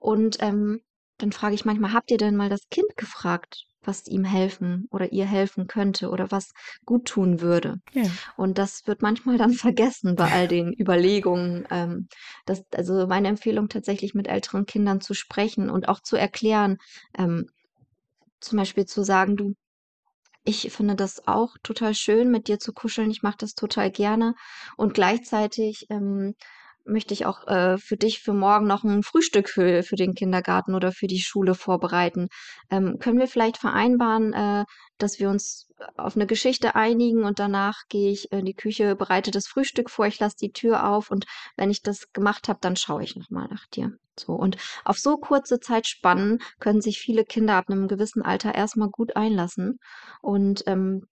[0.00, 0.80] Und ähm,
[1.18, 5.12] dann frage ich manchmal, habt ihr denn mal das Kind gefragt, was ihm helfen oder
[5.12, 6.50] ihr helfen könnte oder was
[6.84, 7.76] gut tun würde?
[7.92, 8.04] Ja.
[8.36, 11.66] Und das wird manchmal dann vergessen bei all den Überlegungen.
[11.70, 12.08] Ähm,
[12.46, 16.78] das, also meine Empfehlung tatsächlich mit älteren Kindern zu sprechen und auch zu erklären,
[17.16, 17.48] ähm,
[18.40, 19.54] zum Beispiel zu sagen, du,
[20.48, 23.10] ich finde das auch total schön, mit dir zu kuscheln.
[23.10, 24.34] Ich mache das total gerne.
[24.78, 26.34] Und gleichzeitig ähm,
[26.88, 30.74] möchte ich auch äh, für dich für morgen noch ein Frühstück für, für den Kindergarten
[30.74, 32.28] oder für die Schule vorbereiten.
[32.70, 34.64] Ähm, können wir vielleicht vereinbaren, äh,
[34.98, 39.30] dass wir uns auf eine Geschichte einigen und danach gehe ich in die Küche, bereite
[39.30, 42.76] das Frühstück vor, ich lasse die Tür auf und wenn ich das gemacht habe, dann
[42.76, 43.92] schaue ich nochmal nach dir.
[44.18, 48.88] So, und auf so kurze Zeitspannen können sich viele Kinder ab einem gewissen Alter erstmal
[48.90, 49.78] gut einlassen
[50.20, 51.06] und ähm,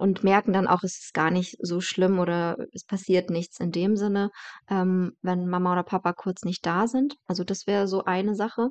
[0.00, 3.70] und merken dann auch, es ist gar nicht so schlimm oder es passiert nichts in
[3.70, 4.30] dem Sinne,
[4.70, 7.16] ähm, wenn Mama oder Papa kurz nicht da sind.
[7.26, 8.70] Also das wäre so eine Sache.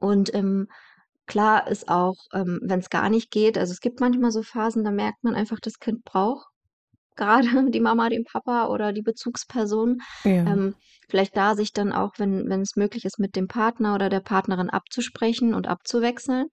[0.00, 0.66] Und ähm,
[1.26, 4.82] klar ist auch, ähm, wenn es gar nicht geht, also es gibt manchmal so Phasen,
[4.82, 6.48] da merkt man einfach, das Kind braucht
[7.16, 9.98] gerade die Mama, den Papa oder die Bezugsperson.
[10.24, 10.32] Ja.
[10.32, 10.74] Ähm,
[11.08, 14.20] vielleicht da sich dann auch, wenn, wenn es möglich ist, mit dem Partner oder der
[14.20, 16.48] Partnerin abzusprechen und abzuwechseln.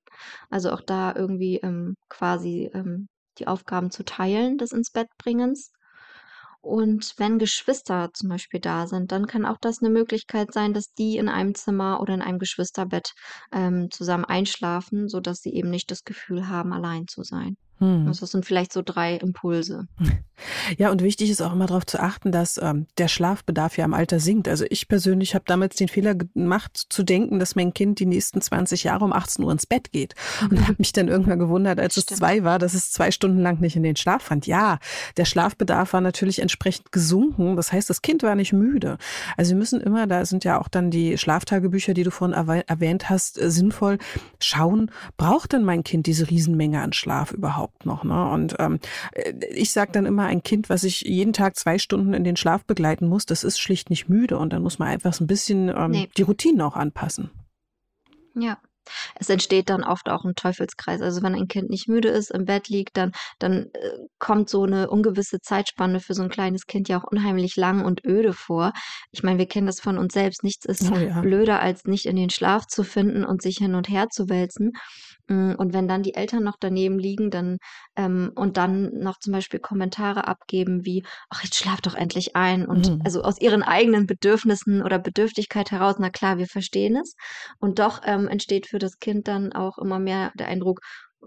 [0.51, 3.07] Also auch da irgendwie ähm, quasi ähm,
[3.39, 5.71] die Aufgaben zu teilen des ins Bett bringens.
[6.61, 10.93] Und wenn Geschwister zum Beispiel da sind, dann kann auch das eine Möglichkeit sein, dass
[10.93, 13.13] die in einem Zimmer oder in einem Geschwisterbett
[13.51, 17.57] ähm, zusammen einschlafen, sodass sie eben nicht das Gefühl haben, allein zu sein.
[17.83, 18.07] Hm.
[18.07, 19.87] Also das sind vielleicht so drei Impulse.
[20.77, 23.93] Ja, und wichtig ist auch immer darauf zu achten, dass ähm, der Schlafbedarf ja im
[23.93, 24.47] Alter sinkt.
[24.47, 28.41] Also ich persönlich habe damals den Fehler gemacht, zu denken, dass mein Kind die nächsten
[28.41, 30.15] 20 Jahre um 18 Uhr ins Bett geht.
[30.41, 30.63] Und mhm.
[30.63, 32.11] habe mich dann irgendwann gewundert, als Stimmt.
[32.11, 34.47] es zwei war, dass es zwei Stunden lang nicht in den Schlaf fand.
[34.47, 34.79] Ja,
[35.17, 37.55] der Schlafbedarf war natürlich entsprechend gesunken.
[37.55, 38.97] Das heißt, das Kind war nicht müde.
[39.37, 42.35] Also wir müssen immer, da sind ja auch dann die Schlaftagebücher, die du vorhin
[42.67, 43.97] erwähnt hast, äh, sinnvoll
[44.39, 47.72] schauen, braucht denn mein Kind diese Riesenmenge an Schlaf überhaupt?
[47.81, 48.03] Überhaupt noch?
[48.03, 48.31] Ne?
[48.31, 48.79] Und ähm,
[49.13, 52.35] äh, ich sage dann immer, ein Kind, was ich jeden Tag zwei Stunden in den
[52.35, 55.27] Schlaf begleiten muss, das ist schlicht nicht müde und dann muss man einfach so ein
[55.27, 56.09] bisschen ähm, nee.
[56.17, 57.31] die Routinen auch anpassen.
[58.35, 58.57] Ja,
[59.15, 61.01] es entsteht dann oft auch ein Teufelskreis.
[61.01, 64.63] Also wenn ein Kind nicht müde ist, im Bett liegt, dann, dann äh, kommt so
[64.63, 68.73] eine ungewisse Zeitspanne für so ein kleines Kind ja auch unheimlich lang und öde vor.
[69.11, 70.43] Ich meine, wir kennen das von uns selbst.
[70.43, 71.21] Nichts ist oh ja.
[71.21, 74.73] blöder, als nicht in den Schlaf zu finden und sich hin und her zu wälzen.
[75.27, 77.57] Mm, und wenn dann die Eltern noch daneben liegen, dann
[77.95, 82.65] ähm, und dann noch zum Beispiel Kommentare abgeben wie, ach, jetzt schlaf doch endlich ein.
[82.65, 83.01] Und mhm.
[83.03, 87.15] also aus ihren eigenen Bedürfnissen oder Bedürftigkeit heraus, na klar, wir verstehen es.
[87.59, 90.79] Und doch ähm, entsteht für das Kind dann auch immer mehr der Eindruck,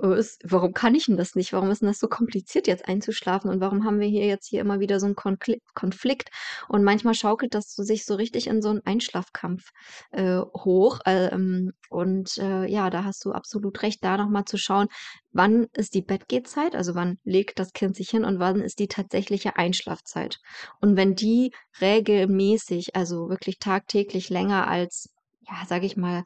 [0.03, 1.53] ist, warum kann ich denn das nicht?
[1.53, 3.51] Warum ist denn das so kompliziert, jetzt einzuschlafen?
[3.51, 6.31] Und warum haben wir hier jetzt hier immer wieder so einen Konflikt?
[6.69, 9.71] Und manchmal schaukelt das so, sich so richtig in so einen Einschlafkampf
[10.13, 11.01] äh, hoch.
[11.07, 14.89] Ähm, und äh, ja, da hast du absolut recht, da nochmal zu schauen,
[15.33, 18.89] wann ist die Bettgehzeit, also wann legt das Kind sich hin und wann ist die
[18.89, 20.39] tatsächliche Einschlafzeit.
[20.81, 25.11] Und wenn die regelmäßig, also wirklich tagtäglich länger als,
[25.49, 26.25] ja, sage ich mal,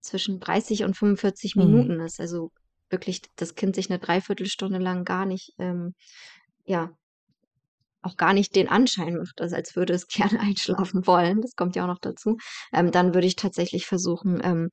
[0.00, 1.64] zwischen 30 und 45 mhm.
[1.64, 2.50] Minuten ist, also
[2.90, 5.94] wirklich das Kind sich eine Dreiviertelstunde lang gar nicht, ähm,
[6.64, 6.90] ja,
[8.02, 11.76] auch gar nicht den Anschein macht, also als würde es gerne einschlafen wollen, das kommt
[11.76, 12.36] ja auch noch dazu,
[12.72, 14.70] ähm, dann würde ich tatsächlich versuchen, ähm,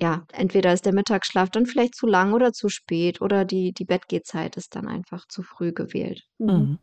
[0.00, 3.84] ja, entweder ist der Mittagsschlaf dann vielleicht zu lang oder zu spät oder die, die
[3.84, 6.22] Bettgehzeit ist dann einfach zu früh gewählt.
[6.38, 6.78] Mhm.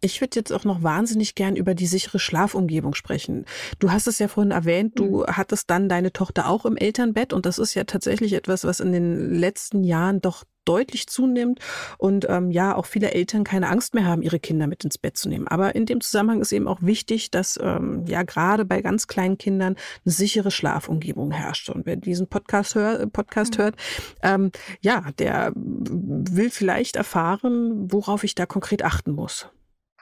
[0.00, 3.44] Ich würde jetzt auch noch wahnsinnig gern über die sichere Schlafumgebung sprechen.
[3.78, 5.26] Du hast es ja vorhin erwähnt, du mhm.
[5.26, 8.92] hattest dann deine Tochter auch im Elternbett und das ist ja tatsächlich etwas, was in
[8.92, 11.58] den letzten Jahren doch deutlich zunimmt
[11.98, 15.16] und ähm, ja auch viele Eltern keine Angst mehr haben, ihre Kinder mit ins Bett
[15.16, 15.48] zu nehmen.
[15.48, 19.36] Aber in dem Zusammenhang ist eben auch wichtig, dass ähm, ja gerade bei ganz kleinen
[19.36, 21.70] Kindern eine sichere Schlafumgebung herrscht.
[21.70, 23.62] Und wer diesen Podcast, hör, Podcast mhm.
[23.62, 23.76] hört,
[24.22, 29.48] ähm, ja, der will vielleicht erfahren, worauf ich da konkret achten muss.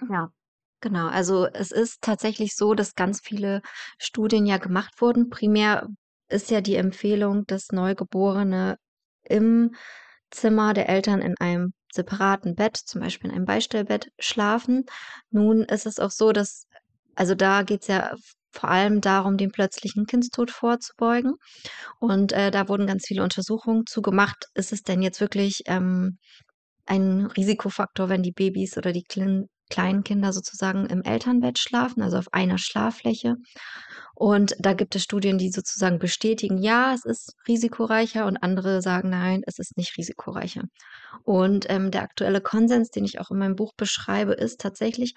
[0.08, 0.30] Ja,
[0.80, 1.08] genau.
[1.08, 3.62] Also es ist tatsächlich so, dass ganz viele
[3.98, 5.30] Studien ja gemacht wurden.
[5.30, 5.88] Primär
[6.28, 8.76] ist ja die Empfehlung, dass Neugeborene
[9.24, 9.74] im
[10.30, 14.84] Zimmer der Eltern in einem separaten Bett, zum Beispiel in einem Beistellbett, schlafen.
[15.30, 16.66] Nun ist es auch so, dass,
[17.14, 18.14] also da geht es ja
[18.52, 21.34] vor allem darum, den plötzlichen Kindstod vorzubeugen.
[22.00, 24.46] Und äh, da wurden ganz viele Untersuchungen zu gemacht.
[24.54, 26.18] Ist es denn jetzt wirklich ähm,
[26.86, 32.18] ein Risikofaktor, wenn die Babys oder die Klin kleinen Kinder sozusagen im Elternbett schlafen, also
[32.18, 33.36] auf einer Schlaffläche.
[34.14, 39.10] Und da gibt es Studien, die sozusagen bestätigen, ja, es ist risikoreicher und andere sagen,
[39.10, 40.64] nein, es ist nicht risikoreicher.
[41.22, 45.14] Und ähm, der aktuelle Konsens, den ich auch in meinem Buch beschreibe, ist tatsächlich,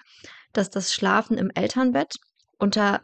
[0.52, 2.14] dass das Schlafen im Elternbett
[2.58, 3.00] unter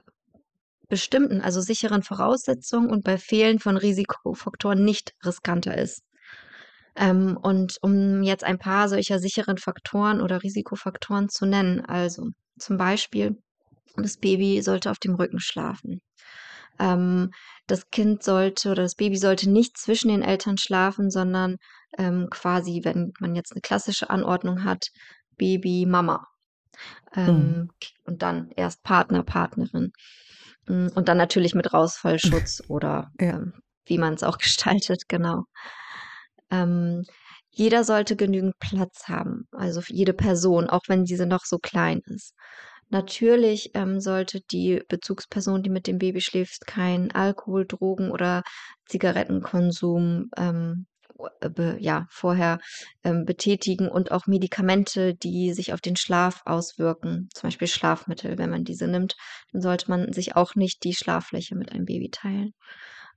[0.88, 6.02] bestimmten, also sicheren Voraussetzungen und bei Fehlen von Risikofaktoren nicht riskanter ist.
[6.98, 12.76] Ähm, und um jetzt ein paar solcher sicheren Faktoren oder Risikofaktoren zu nennen, also zum
[12.76, 13.38] Beispiel,
[13.96, 16.00] das Baby sollte auf dem Rücken schlafen.
[16.80, 17.30] Ähm,
[17.68, 21.56] das Kind sollte oder das Baby sollte nicht zwischen den Eltern schlafen, sondern
[21.96, 24.88] ähm, quasi, wenn man jetzt eine klassische Anordnung hat,
[25.36, 26.26] Baby, Mama.
[27.14, 27.70] Ähm, mhm.
[28.04, 29.92] Und dann erst Partner, Partnerin.
[30.66, 33.30] Mm, und dann natürlich mit Rausfallschutz oder ja.
[33.30, 33.52] ähm,
[33.86, 35.44] wie man es auch gestaltet, genau.
[36.50, 37.04] Ähm,
[37.50, 42.34] jeder sollte genügend Platz haben, also jede Person, auch wenn diese noch so klein ist.
[42.90, 48.42] Natürlich ähm, sollte die Bezugsperson, die mit dem Baby schläft, kein Alkohol, Drogen oder
[48.86, 50.86] Zigarettenkonsum ähm,
[51.40, 52.60] be, ja, vorher
[53.04, 58.50] ähm, betätigen und auch Medikamente, die sich auf den Schlaf auswirken, zum Beispiel Schlafmittel, wenn
[58.50, 59.16] man diese nimmt,
[59.52, 62.54] dann sollte man sich auch nicht die Schlaffläche mit einem Baby teilen.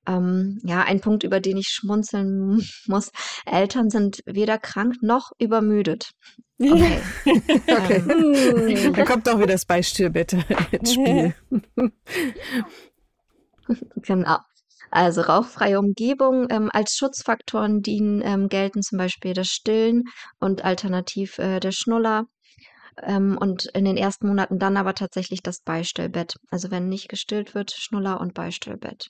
[0.08, 3.12] Ähm, ja, ein Punkt, über den ich schmunzeln muss.
[3.46, 6.12] Eltern sind weder krank noch übermüdet.
[6.60, 7.02] Okay.
[7.68, 8.04] okay.
[8.08, 8.94] Ähm.
[8.94, 11.34] da kommt doch wieder das Beispiel bitte ins Spiel.
[13.96, 14.38] genau.
[14.92, 20.04] Also rauchfreie Umgebung ähm, als Schutzfaktoren dienen, ähm, gelten zum Beispiel das Stillen
[20.40, 22.26] und alternativ äh, der Schnuller.
[23.02, 26.36] Ähm, und in den ersten Monaten dann aber tatsächlich das Beistellbett.
[26.50, 29.10] Also wenn nicht gestillt wird, Schnuller und Beistellbett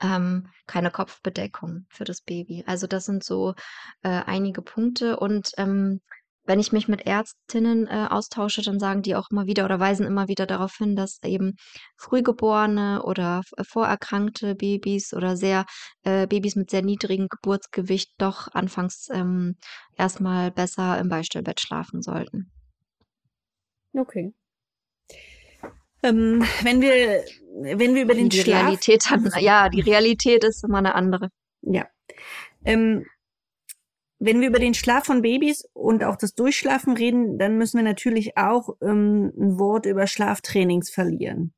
[0.00, 2.64] ähm, keine Kopfbedeckung für das Baby.
[2.66, 3.54] Also das sind so
[4.02, 5.18] äh, einige Punkte.
[5.18, 6.00] Und ähm,
[6.48, 10.06] wenn ich mich mit Ärztinnen äh, austausche, dann sagen die auch immer wieder oder weisen
[10.06, 11.56] immer wieder darauf hin, dass eben
[11.98, 15.66] frühgeborene oder vorerkrankte Babys oder sehr
[16.04, 19.56] äh, Babys mit sehr niedrigem Geburtsgewicht doch anfangs ähm,
[19.94, 22.50] erstmal besser im Beistellbett schlafen sollten.
[23.94, 24.32] Okay.
[26.02, 30.64] Ähm, wenn wir, wenn wir über den die Schlaf Realität haben, ja, die Realität ist
[30.64, 31.30] immer eine andere.
[31.62, 31.88] Ja.
[32.64, 33.04] Ähm,
[34.20, 37.84] wenn wir über den Schlaf von Babys und auch das Durchschlafen reden, dann müssen wir
[37.84, 41.52] natürlich auch ähm, ein Wort über Schlaftrainings verlieren.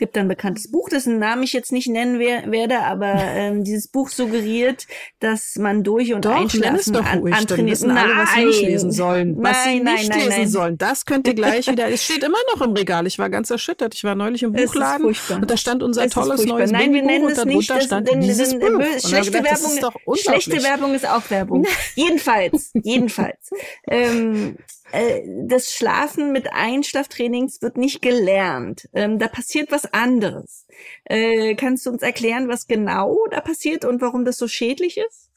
[0.00, 3.86] Es gibt ein bekanntes Buch, dessen Namen ich jetzt nicht nennen werde, aber ähm, dieses
[3.86, 4.86] Buch suggeriert,
[5.18, 7.82] dass man durch und doch, einschlafen doch an, ruhig, antrainiert.
[7.82, 9.36] Dann alle, was sie nicht lesen sollen.
[9.42, 11.86] Was nein, sie nicht nein, lesen nein, sollen, das könnt ihr gleich wieder.
[11.88, 13.06] Es steht immer noch im Regal.
[13.06, 13.94] Ich war ganz erschüttert.
[13.94, 17.28] Ich war neulich im Buchladen und da stand unser es tolles neues Nein, wir nennen
[17.28, 17.68] es nicht.
[17.68, 18.82] Das, stand denn, dieses denn, Buch.
[19.06, 21.66] Schlechte, gedacht, Werbung, schlechte Werbung ist auch Werbung.
[21.94, 23.50] jedenfalls, jedenfalls.
[23.86, 24.56] Ähm,
[24.92, 28.88] äh, das Schlafen mit Einschlaftrainings wird nicht gelernt.
[28.92, 30.66] Ähm, da passiert was anderes.
[31.04, 35.29] Äh, kannst du uns erklären, was genau da passiert und warum das so schädlich ist?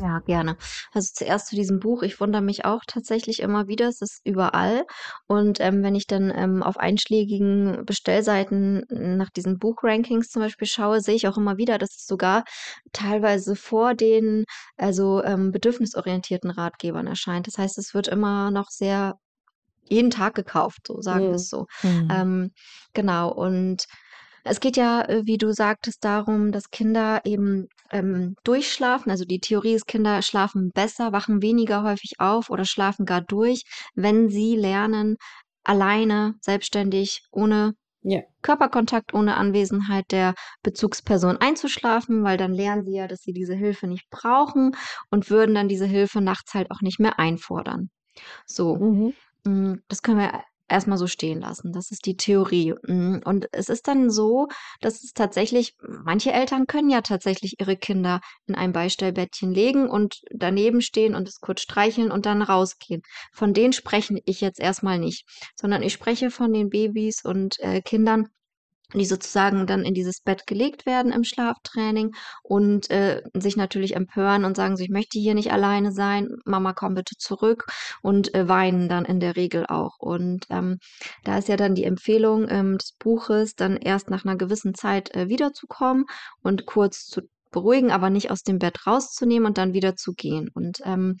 [0.00, 0.56] Ja, gerne.
[0.92, 2.02] Also zuerst zu diesem Buch.
[2.02, 3.88] Ich wundere mich auch tatsächlich immer wieder.
[3.88, 4.84] Es ist überall.
[5.28, 11.00] Und ähm, wenn ich dann ähm, auf einschlägigen Bestellseiten nach diesen Buchrankings zum Beispiel schaue,
[11.00, 12.42] sehe ich auch immer wieder, dass es sogar
[12.92, 14.44] teilweise vor den
[14.76, 17.46] also ähm, bedürfnisorientierten Ratgebern erscheint.
[17.46, 19.14] Das heißt, es wird immer noch sehr
[19.88, 21.34] jeden Tag gekauft, so sagen wir mhm.
[21.34, 21.66] es so.
[21.82, 22.08] Mhm.
[22.10, 22.50] Ähm,
[22.94, 23.32] genau.
[23.32, 23.84] Und
[24.44, 29.10] es geht ja, äh, wie du sagtest, darum, dass Kinder eben ähm, durchschlafen.
[29.10, 33.64] Also die Theorie ist, Kinder schlafen besser, wachen weniger häufig auf oder schlafen gar durch,
[33.94, 35.16] wenn sie lernen,
[35.64, 38.20] alleine, selbstständig, ohne ja.
[38.42, 43.86] Körperkontakt, ohne Anwesenheit der Bezugsperson einzuschlafen, weil dann lernen sie ja, dass sie diese Hilfe
[43.86, 44.76] nicht brauchen
[45.10, 47.88] und würden dann diese Hilfe nachts halt auch nicht mehr einfordern.
[48.46, 49.14] So, mhm.
[49.44, 50.42] Mm, das können wir
[50.74, 51.72] erstmal so stehen lassen.
[51.72, 52.74] Das ist die Theorie.
[52.86, 54.48] Mm, und es ist dann so,
[54.80, 60.20] dass es tatsächlich, manche Eltern können ja tatsächlich ihre Kinder in ein Beistellbettchen legen und
[60.30, 63.02] daneben stehen und es kurz streicheln und dann rausgehen.
[63.32, 67.80] Von denen spreche ich jetzt erstmal nicht, sondern ich spreche von den Babys und äh,
[67.80, 68.28] Kindern,
[68.98, 74.44] die sozusagen dann in dieses Bett gelegt werden im Schlaftraining und äh, sich natürlich empören
[74.44, 77.66] und sagen so, ich möchte hier nicht alleine sein, Mama, komm bitte zurück
[78.02, 79.98] und äh, weinen dann in der Regel auch.
[79.98, 80.78] Und ähm,
[81.24, 85.14] da ist ja dann die Empfehlung ähm, des Buches, dann erst nach einer gewissen Zeit
[85.14, 86.06] äh, wiederzukommen
[86.42, 90.50] und kurz zu beruhigen, aber nicht aus dem Bett rauszunehmen und dann wieder zu gehen.
[90.54, 91.16] Und ähm,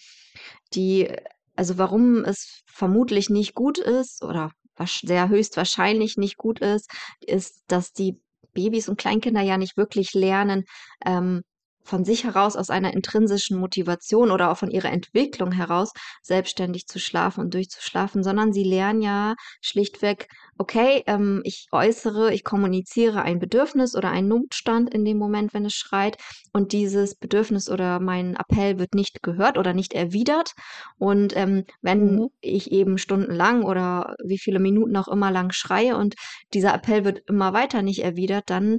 [0.74, 1.08] die
[1.56, 4.50] also warum es vermutlich nicht gut ist oder
[4.86, 8.20] sehr höchstwahrscheinlich nicht gut ist, ist, dass die
[8.52, 10.64] Babys und Kleinkinder ja nicht wirklich lernen,
[11.04, 11.42] ähm,
[11.84, 15.92] von sich heraus aus einer intrinsischen Motivation oder auch von ihrer Entwicklung heraus
[16.22, 22.44] selbstständig zu schlafen und durchzuschlafen, sondern sie lernen ja schlichtweg, okay, ähm, ich äußere, ich
[22.44, 26.16] kommuniziere ein Bedürfnis oder einen Notstand in dem Moment, wenn es schreit
[26.52, 30.52] und dieses Bedürfnis oder mein Appell wird nicht gehört oder nicht erwidert
[30.98, 32.28] und ähm, wenn mhm.
[32.40, 36.14] ich eben stundenlang oder wie viele Minuten auch immer lang schreie und
[36.54, 38.78] dieser Appell wird immer weiter nicht erwidert, dann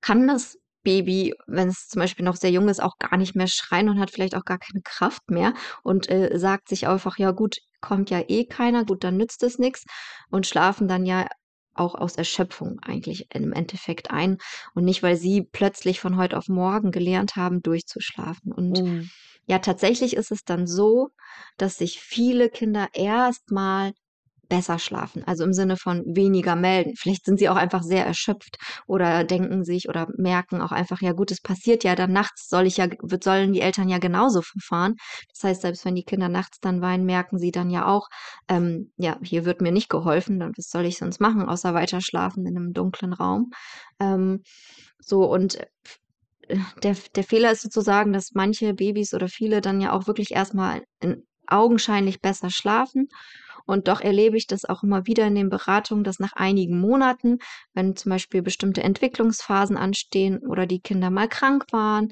[0.00, 3.48] kann das Baby, wenn es zum Beispiel noch sehr jung ist, auch gar nicht mehr
[3.48, 7.32] schreien und hat vielleicht auch gar keine Kraft mehr und äh, sagt sich einfach, ja
[7.32, 9.84] gut, kommt ja eh keiner, gut, dann nützt es nichts
[10.30, 11.26] und schlafen dann ja
[11.74, 14.38] auch aus Erschöpfung eigentlich im Endeffekt ein
[14.74, 18.52] und nicht, weil sie plötzlich von heute auf morgen gelernt haben, durchzuschlafen.
[18.52, 19.10] Und mhm.
[19.46, 21.08] ja, tatsächlich ist es dann so,
[21.56, 23.92] dass sich viele Kinder erstmal
[24.48, 25.24] besser schlafen.
[25.24, 26.94] Also im Sinne von weniger melden.
[26.96, 31.12] Vielleicht sind sie auch einfach sehr erschöpft oder denken sich oder merken auch einfach, ja
[31.12, 32.86] gut, es passiert ja dann nachts, soll ich ja,
[33.22, 34.94] sollen die Eltern ja genauso verfahren.
[35.32, 38.08] Das heißt, selbst wenn die Kinder nachts dann weinen, merken sie dann ja auch,
[38.48, 42.00] ähm, ja, hier wird mir nicht geholfen, dann was soll ich sonst machen, außer weiter
[42.00, 43.50] schlafen in einem dunklen Raum.
[44.00, 44.42] Ähm,
[44.98, 45.66] so und äh,
[46.82, 50.82] der, der Fehler ist sozusagen, dass manche Babys oder viele dann ja auch wirklich erstmal
[51.00, 53.08] in, augenscheinlich besser schlafen
[53.66, 57.38] und doch erlebe ich das auch immer wieder in den Beratungen, dass nach einigen Monaten,
[57.72, 62.08] wenn zum Beispiel bestimmte Entwicklungsphasen anstehen oder die Kinder mal krank waren,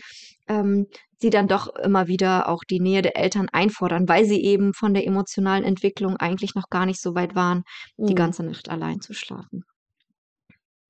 [0.49, 0.87] ähm,
[1.19, 4.93] sie dann doch immer wieder auch die Nähe der Eltern einfordern, weil sie eben von
[4.93, 7.63] der emotionalen Entwicklung eigentlich noch gar nicht so weit waren,
[7.97, 8.07] mhm.
[8.07, 9.65] die ganze Nacht allein zu schlafen.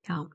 [0.09, 0.27] Ja.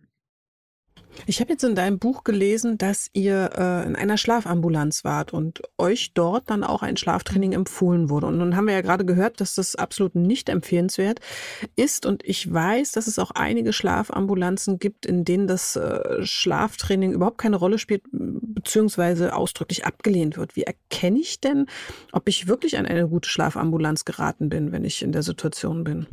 [1.25, 5.61] Ich habe jetzt in deinem Buch gelesen, dass ihr äh, in einer Schlafambulanz wart und
[5.77, 8.27] euch dort dann auch ein Schlaftraining empfohlen wurde.
[8.27, 11.19] Und nun haben wir ja gerade gehört, dass das absolut nicht empfehlenswert
[11.75, 12.05] ist.
[12.05, 17.39] Und ich weiß, dass es auch einige Schlafambulanzen gibt, in denen das äh, Schlaftraining überhaupt
[17.39, 20.55] keine Rolle spielt, beziehungsweise ausdrücklich abgelehnt wird.
[20.55, 21.67] Wie erkenne ich denn,
[22.11, 26.07] ob ich wirklich an eine gute Schlafambulanz geraten bin, wenn ich in der Situation bin?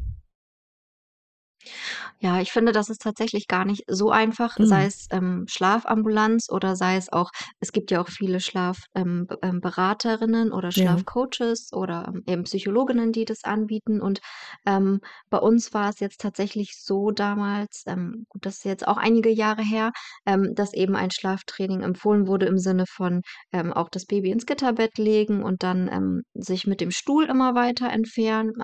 [2.25, 4.87] Ja, ich finde, das ist tatsächlich gar nicht so einfach, sei mhm.
[4.87, 10.53] es ähm, Schlafambulanz oder sei es auch, es gibt ja auch viele Schlafberaterinnen ähm, ähm,
[10.55, 10.72] oder Ja.
[10.72, 14.01] Schlafcoaches oder ähm, eben Psychologinnen, die das anbieten.
[14.01, 14.20] Und
[14.64, 18.97] ähm, bei uns war es jetzt tatsächlich so damals, ähm, gut, das ist jetzt auch
[18.97, 19.93] einige Jahre her,
[20.25, 23.20] dass eben ein Schlaftraining empfohlen wurde im Sinne von
[23.53, 28.55] auch das Baby ins Gitterbett legen und dann sich mit dem Stuhl immer weiter entfernen.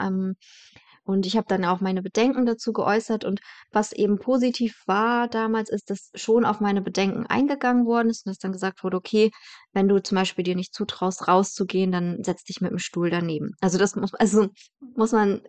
[1.11, 3.25] Und ich habe dann auch meine Bedenken dazu geäußert.
[3.25, 3.41] Und
[3.73, 8.31] was eben positiv war damals, ist, dass schon auf meine Bedenken eingegangen worden ist und
[8.31, 9.31] dass dann gesagt wurde, okay,
[9.73, 13.55] wenn du zum Beispiel dir nicht zutraust, rauszugehen, dann setz dich mit dem Stuhl daneben.
[13.61, 14.49] Also das muss, also
[14.97, 15.43] muss man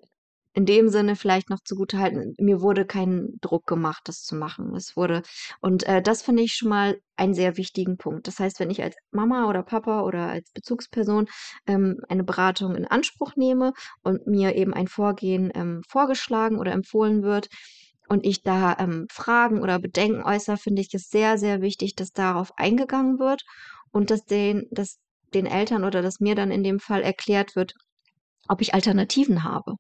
[0.54, 4.76] in dem Sinne vielleicht noch zugutehalten, mir wurde kein Druck gemacht, das zu machen.
[4.76, 5.24] Es wurde,
[5.62, 8.28] und äh, das finde ich schon mal einen sehr wichtigen Punkt.
[8.28, 11.28] Das heißt, wenn ich als Mama oder Papa oder als Bezugsperson
[11.68, 13.74] ähm, eine Beratung in Anspruch nehme
[14.04, 17.48] und mir eben ein Vorgehen ähm, vorgeschlagen oder empfohlen wird,
[18.10, 22.12] und ich da ähm, Fragen oder Bedenken äußere, finde ich es sehr, sehr wichtig, dass
[22.12, 23.44] darauf eingegangen wird
[23.92, 25.00] und dass den, dass
[25.34, 27.74] den Eltern oder dass mir dann in dem Fall erklärt wird,
[28.50, 29.76] ob ich Alternativen habe.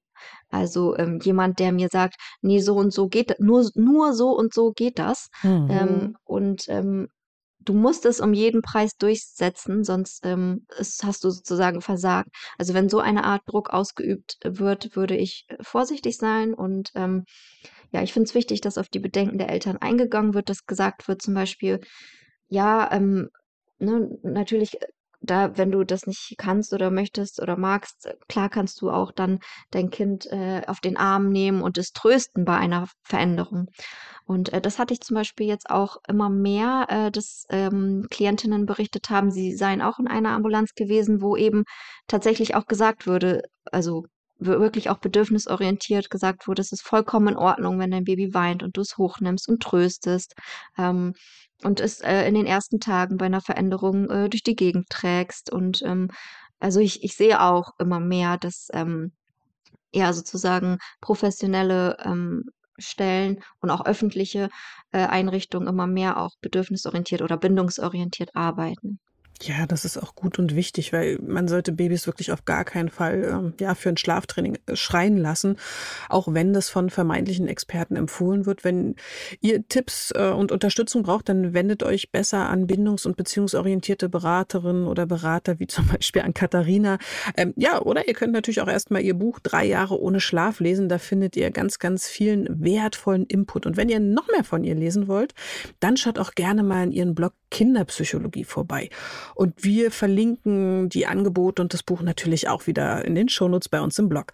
[0.49, 4.53] Also ähm, jemand, der mir sagt, nee, so und so geht, nur, nur so und
[4.53, 5.30] so geht das.
[5.43, 5.67] Mhm.
[5.69, 7.07] Ähm, und ähm,
[7.63, 12.30] du musst es um jeden Preis durchsetzen, sonst ähm, ist, hast du sozusagen versagt.
[12.57, 16.53] Also wenn so eine Art Druck ausgeübt wird, würde ich vorsichtig sein.
[16.53, 17.26] Und ähm,
[17.91, 21.07] ja, ich finde es wichtig, dass auf die Bedenken der Eltern eingegangen wird, dass gesagt
[21.07, 21.82] wird zum Beispiel,
[22.47, 23.30] ja, ähm,
[23.80, 24.78] ne, natürlich
[25.22, 29.39] da, wenn du das nicht kannst oder möchtest oder magst, klar kannst du auch dann
[29.69, 33.67] dein Kind äh, auf den Arm nehmen und es trösten bei einer Veränderung.
[34.26, 38.65] Und äh, das hatte ich zum Beispiel jetzt auch immer mehr, äh, dass ähm, Klientinnen
[38.65, 41.63] berichtet haben, sie seien auch in einer Ambulanz gewesen, wo eben
[42.07, 44.05] tatsächlich auch gesagt würde, also
[44.41, 48.75] wirklich auch bedürfnisorientiert gesagt wurde, es ist vollkommen in Ordnung, wenn dein Baby weint und
[48.77, 50.35] du es hochnimmst und tröstest.
[50.77, 51.13] Ähm,
[51.63, 55.51] und es äh, in den ersten Tagen bei einer Veränderung äh, durch die Gegend trägst.
[55.51, 56.09] Und ähm,
[56.59, 59.11] also ich, ich sehe auch immer mehr, dass ähm,
[59.93, 62.45] ja sozusagen professionelle ähm,
[62.79, 64.49] Stellen und auch öffentliche
[64.91, 68.99] äh, Einrichtungen immer mehr auch bedürfnisorientiert oder bindungsorientiert arbeiten.
[69.43, 72.89] Ja, das ist auch gut und wichtig, weil man sollte Babys wirklich auf gar keinen
[72.89, 75.57] Fall ähm, ja, für ein Schlaftraining äh, schreien lassen,
[76.09, 78.63] auch wenn das von vermeintlichen Experten empfohlen wird.
[78.63, 78.95] Wenn
[79.39, 84.85] ihr Tipps äh, und Unterstützung braucht, dann wendet euch besser an bindungs- und beziehungsorientierte Beraterinnen
[84.85, 86.99] oder Berater, wie zum Beispiel an Katharina.
[87.35, 90.87] Ähm, ja, oder ihr könnt natürlich auch erstmal ihr Buch Drei Jahre ohne Schlaf lesen.
[90.87, 93.65] Da findet ihr ganz, ganz vielen wertvollen Input.
[93.65, 95.33] Und wenn ihr noch mehr von ihr lesen wollt,
[95.79, 98.89] dann schaut auch gerne mal in ihren Blog Kinderpsychologie vorbei.
[99.36, 103.82] Und wir verlinken die Angebote und das Buch natürlich auch wieder in den Shownotes bei
[103.82, 104.32] uns im Blog.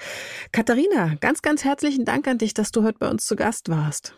[0.51, 4.15] Katharina, ganz, ganz herzlichen Dank an dich, dass du heute bei uns zu Gast warst.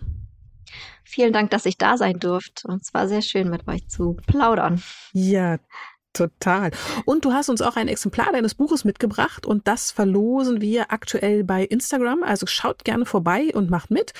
[1.03, 2.67] Vielen Dank, dass ich da sein durfte.
[2.67, 4.81] Und es war sehr schön, mit euch zu plaudern.
[5.13, 5.57] Ja,
[6.13, 6.71] Total.
[7.05, 11.43] Und du hast uns auch ein Exemplar deines Buches mitgebracht und das verlosen wir aktuell
[11.43, 12.23] bei Instagram.
[12.23, 14.13] Also schaut gerne vorbei und macht mit.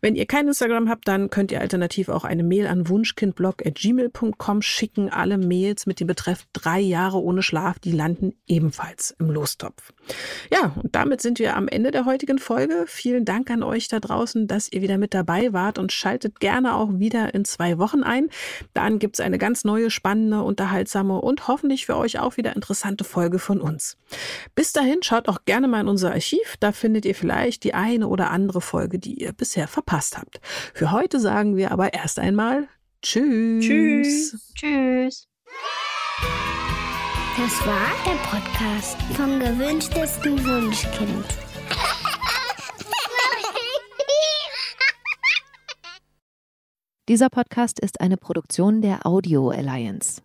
[0.00, 5.08] Wenn ihr kein Instagram habt, dann könnt ihr alternativ auch eine Mail an wunschkindblog.gmail.com schicken.
[5.10, 9.92] Alle Mails mit dem Betreff drei Jahre ohne Schlaf, die landen ebenfalls im Lostopf.
[10.50, 12.84] Ja, und damit sind wir am Ende der heutigen Folge.
[12.88, 16.74] Vielen Dank an euch da draußen, dass ihr wieder mit dabei wart und schaltet gerne
[16.74, 18.30] auch wieder in zwei Wochen ein.
[18.74, 23.04] Dann gibt es eine ganz neue, spannende, unterhaltsame und hoffentlich für euch auch wieder interessante
[23.04, 23.98] Folge von uns.
[24.54, 28.08] Bis dahin schaut auch gerne mal in unser Archiv, da findet ihr vielleicht die eine
[28.08, 30.40] oder andere Folge, die ihr bisher verpasst habt.
[30.72, 32.68] Für heute sagen wir aber erst einmal
[33.02, 33.66] Tschüss.
[33.66, 34.52] Tschüss.
[34.54, 35.28] Tschüss.
[37.36, 41.26] Das war der Podcast vom gewünschtesten Wunschkind.
[47.10, 50.22] Dieser Podcast ist eine Produktion der Audio Alliance.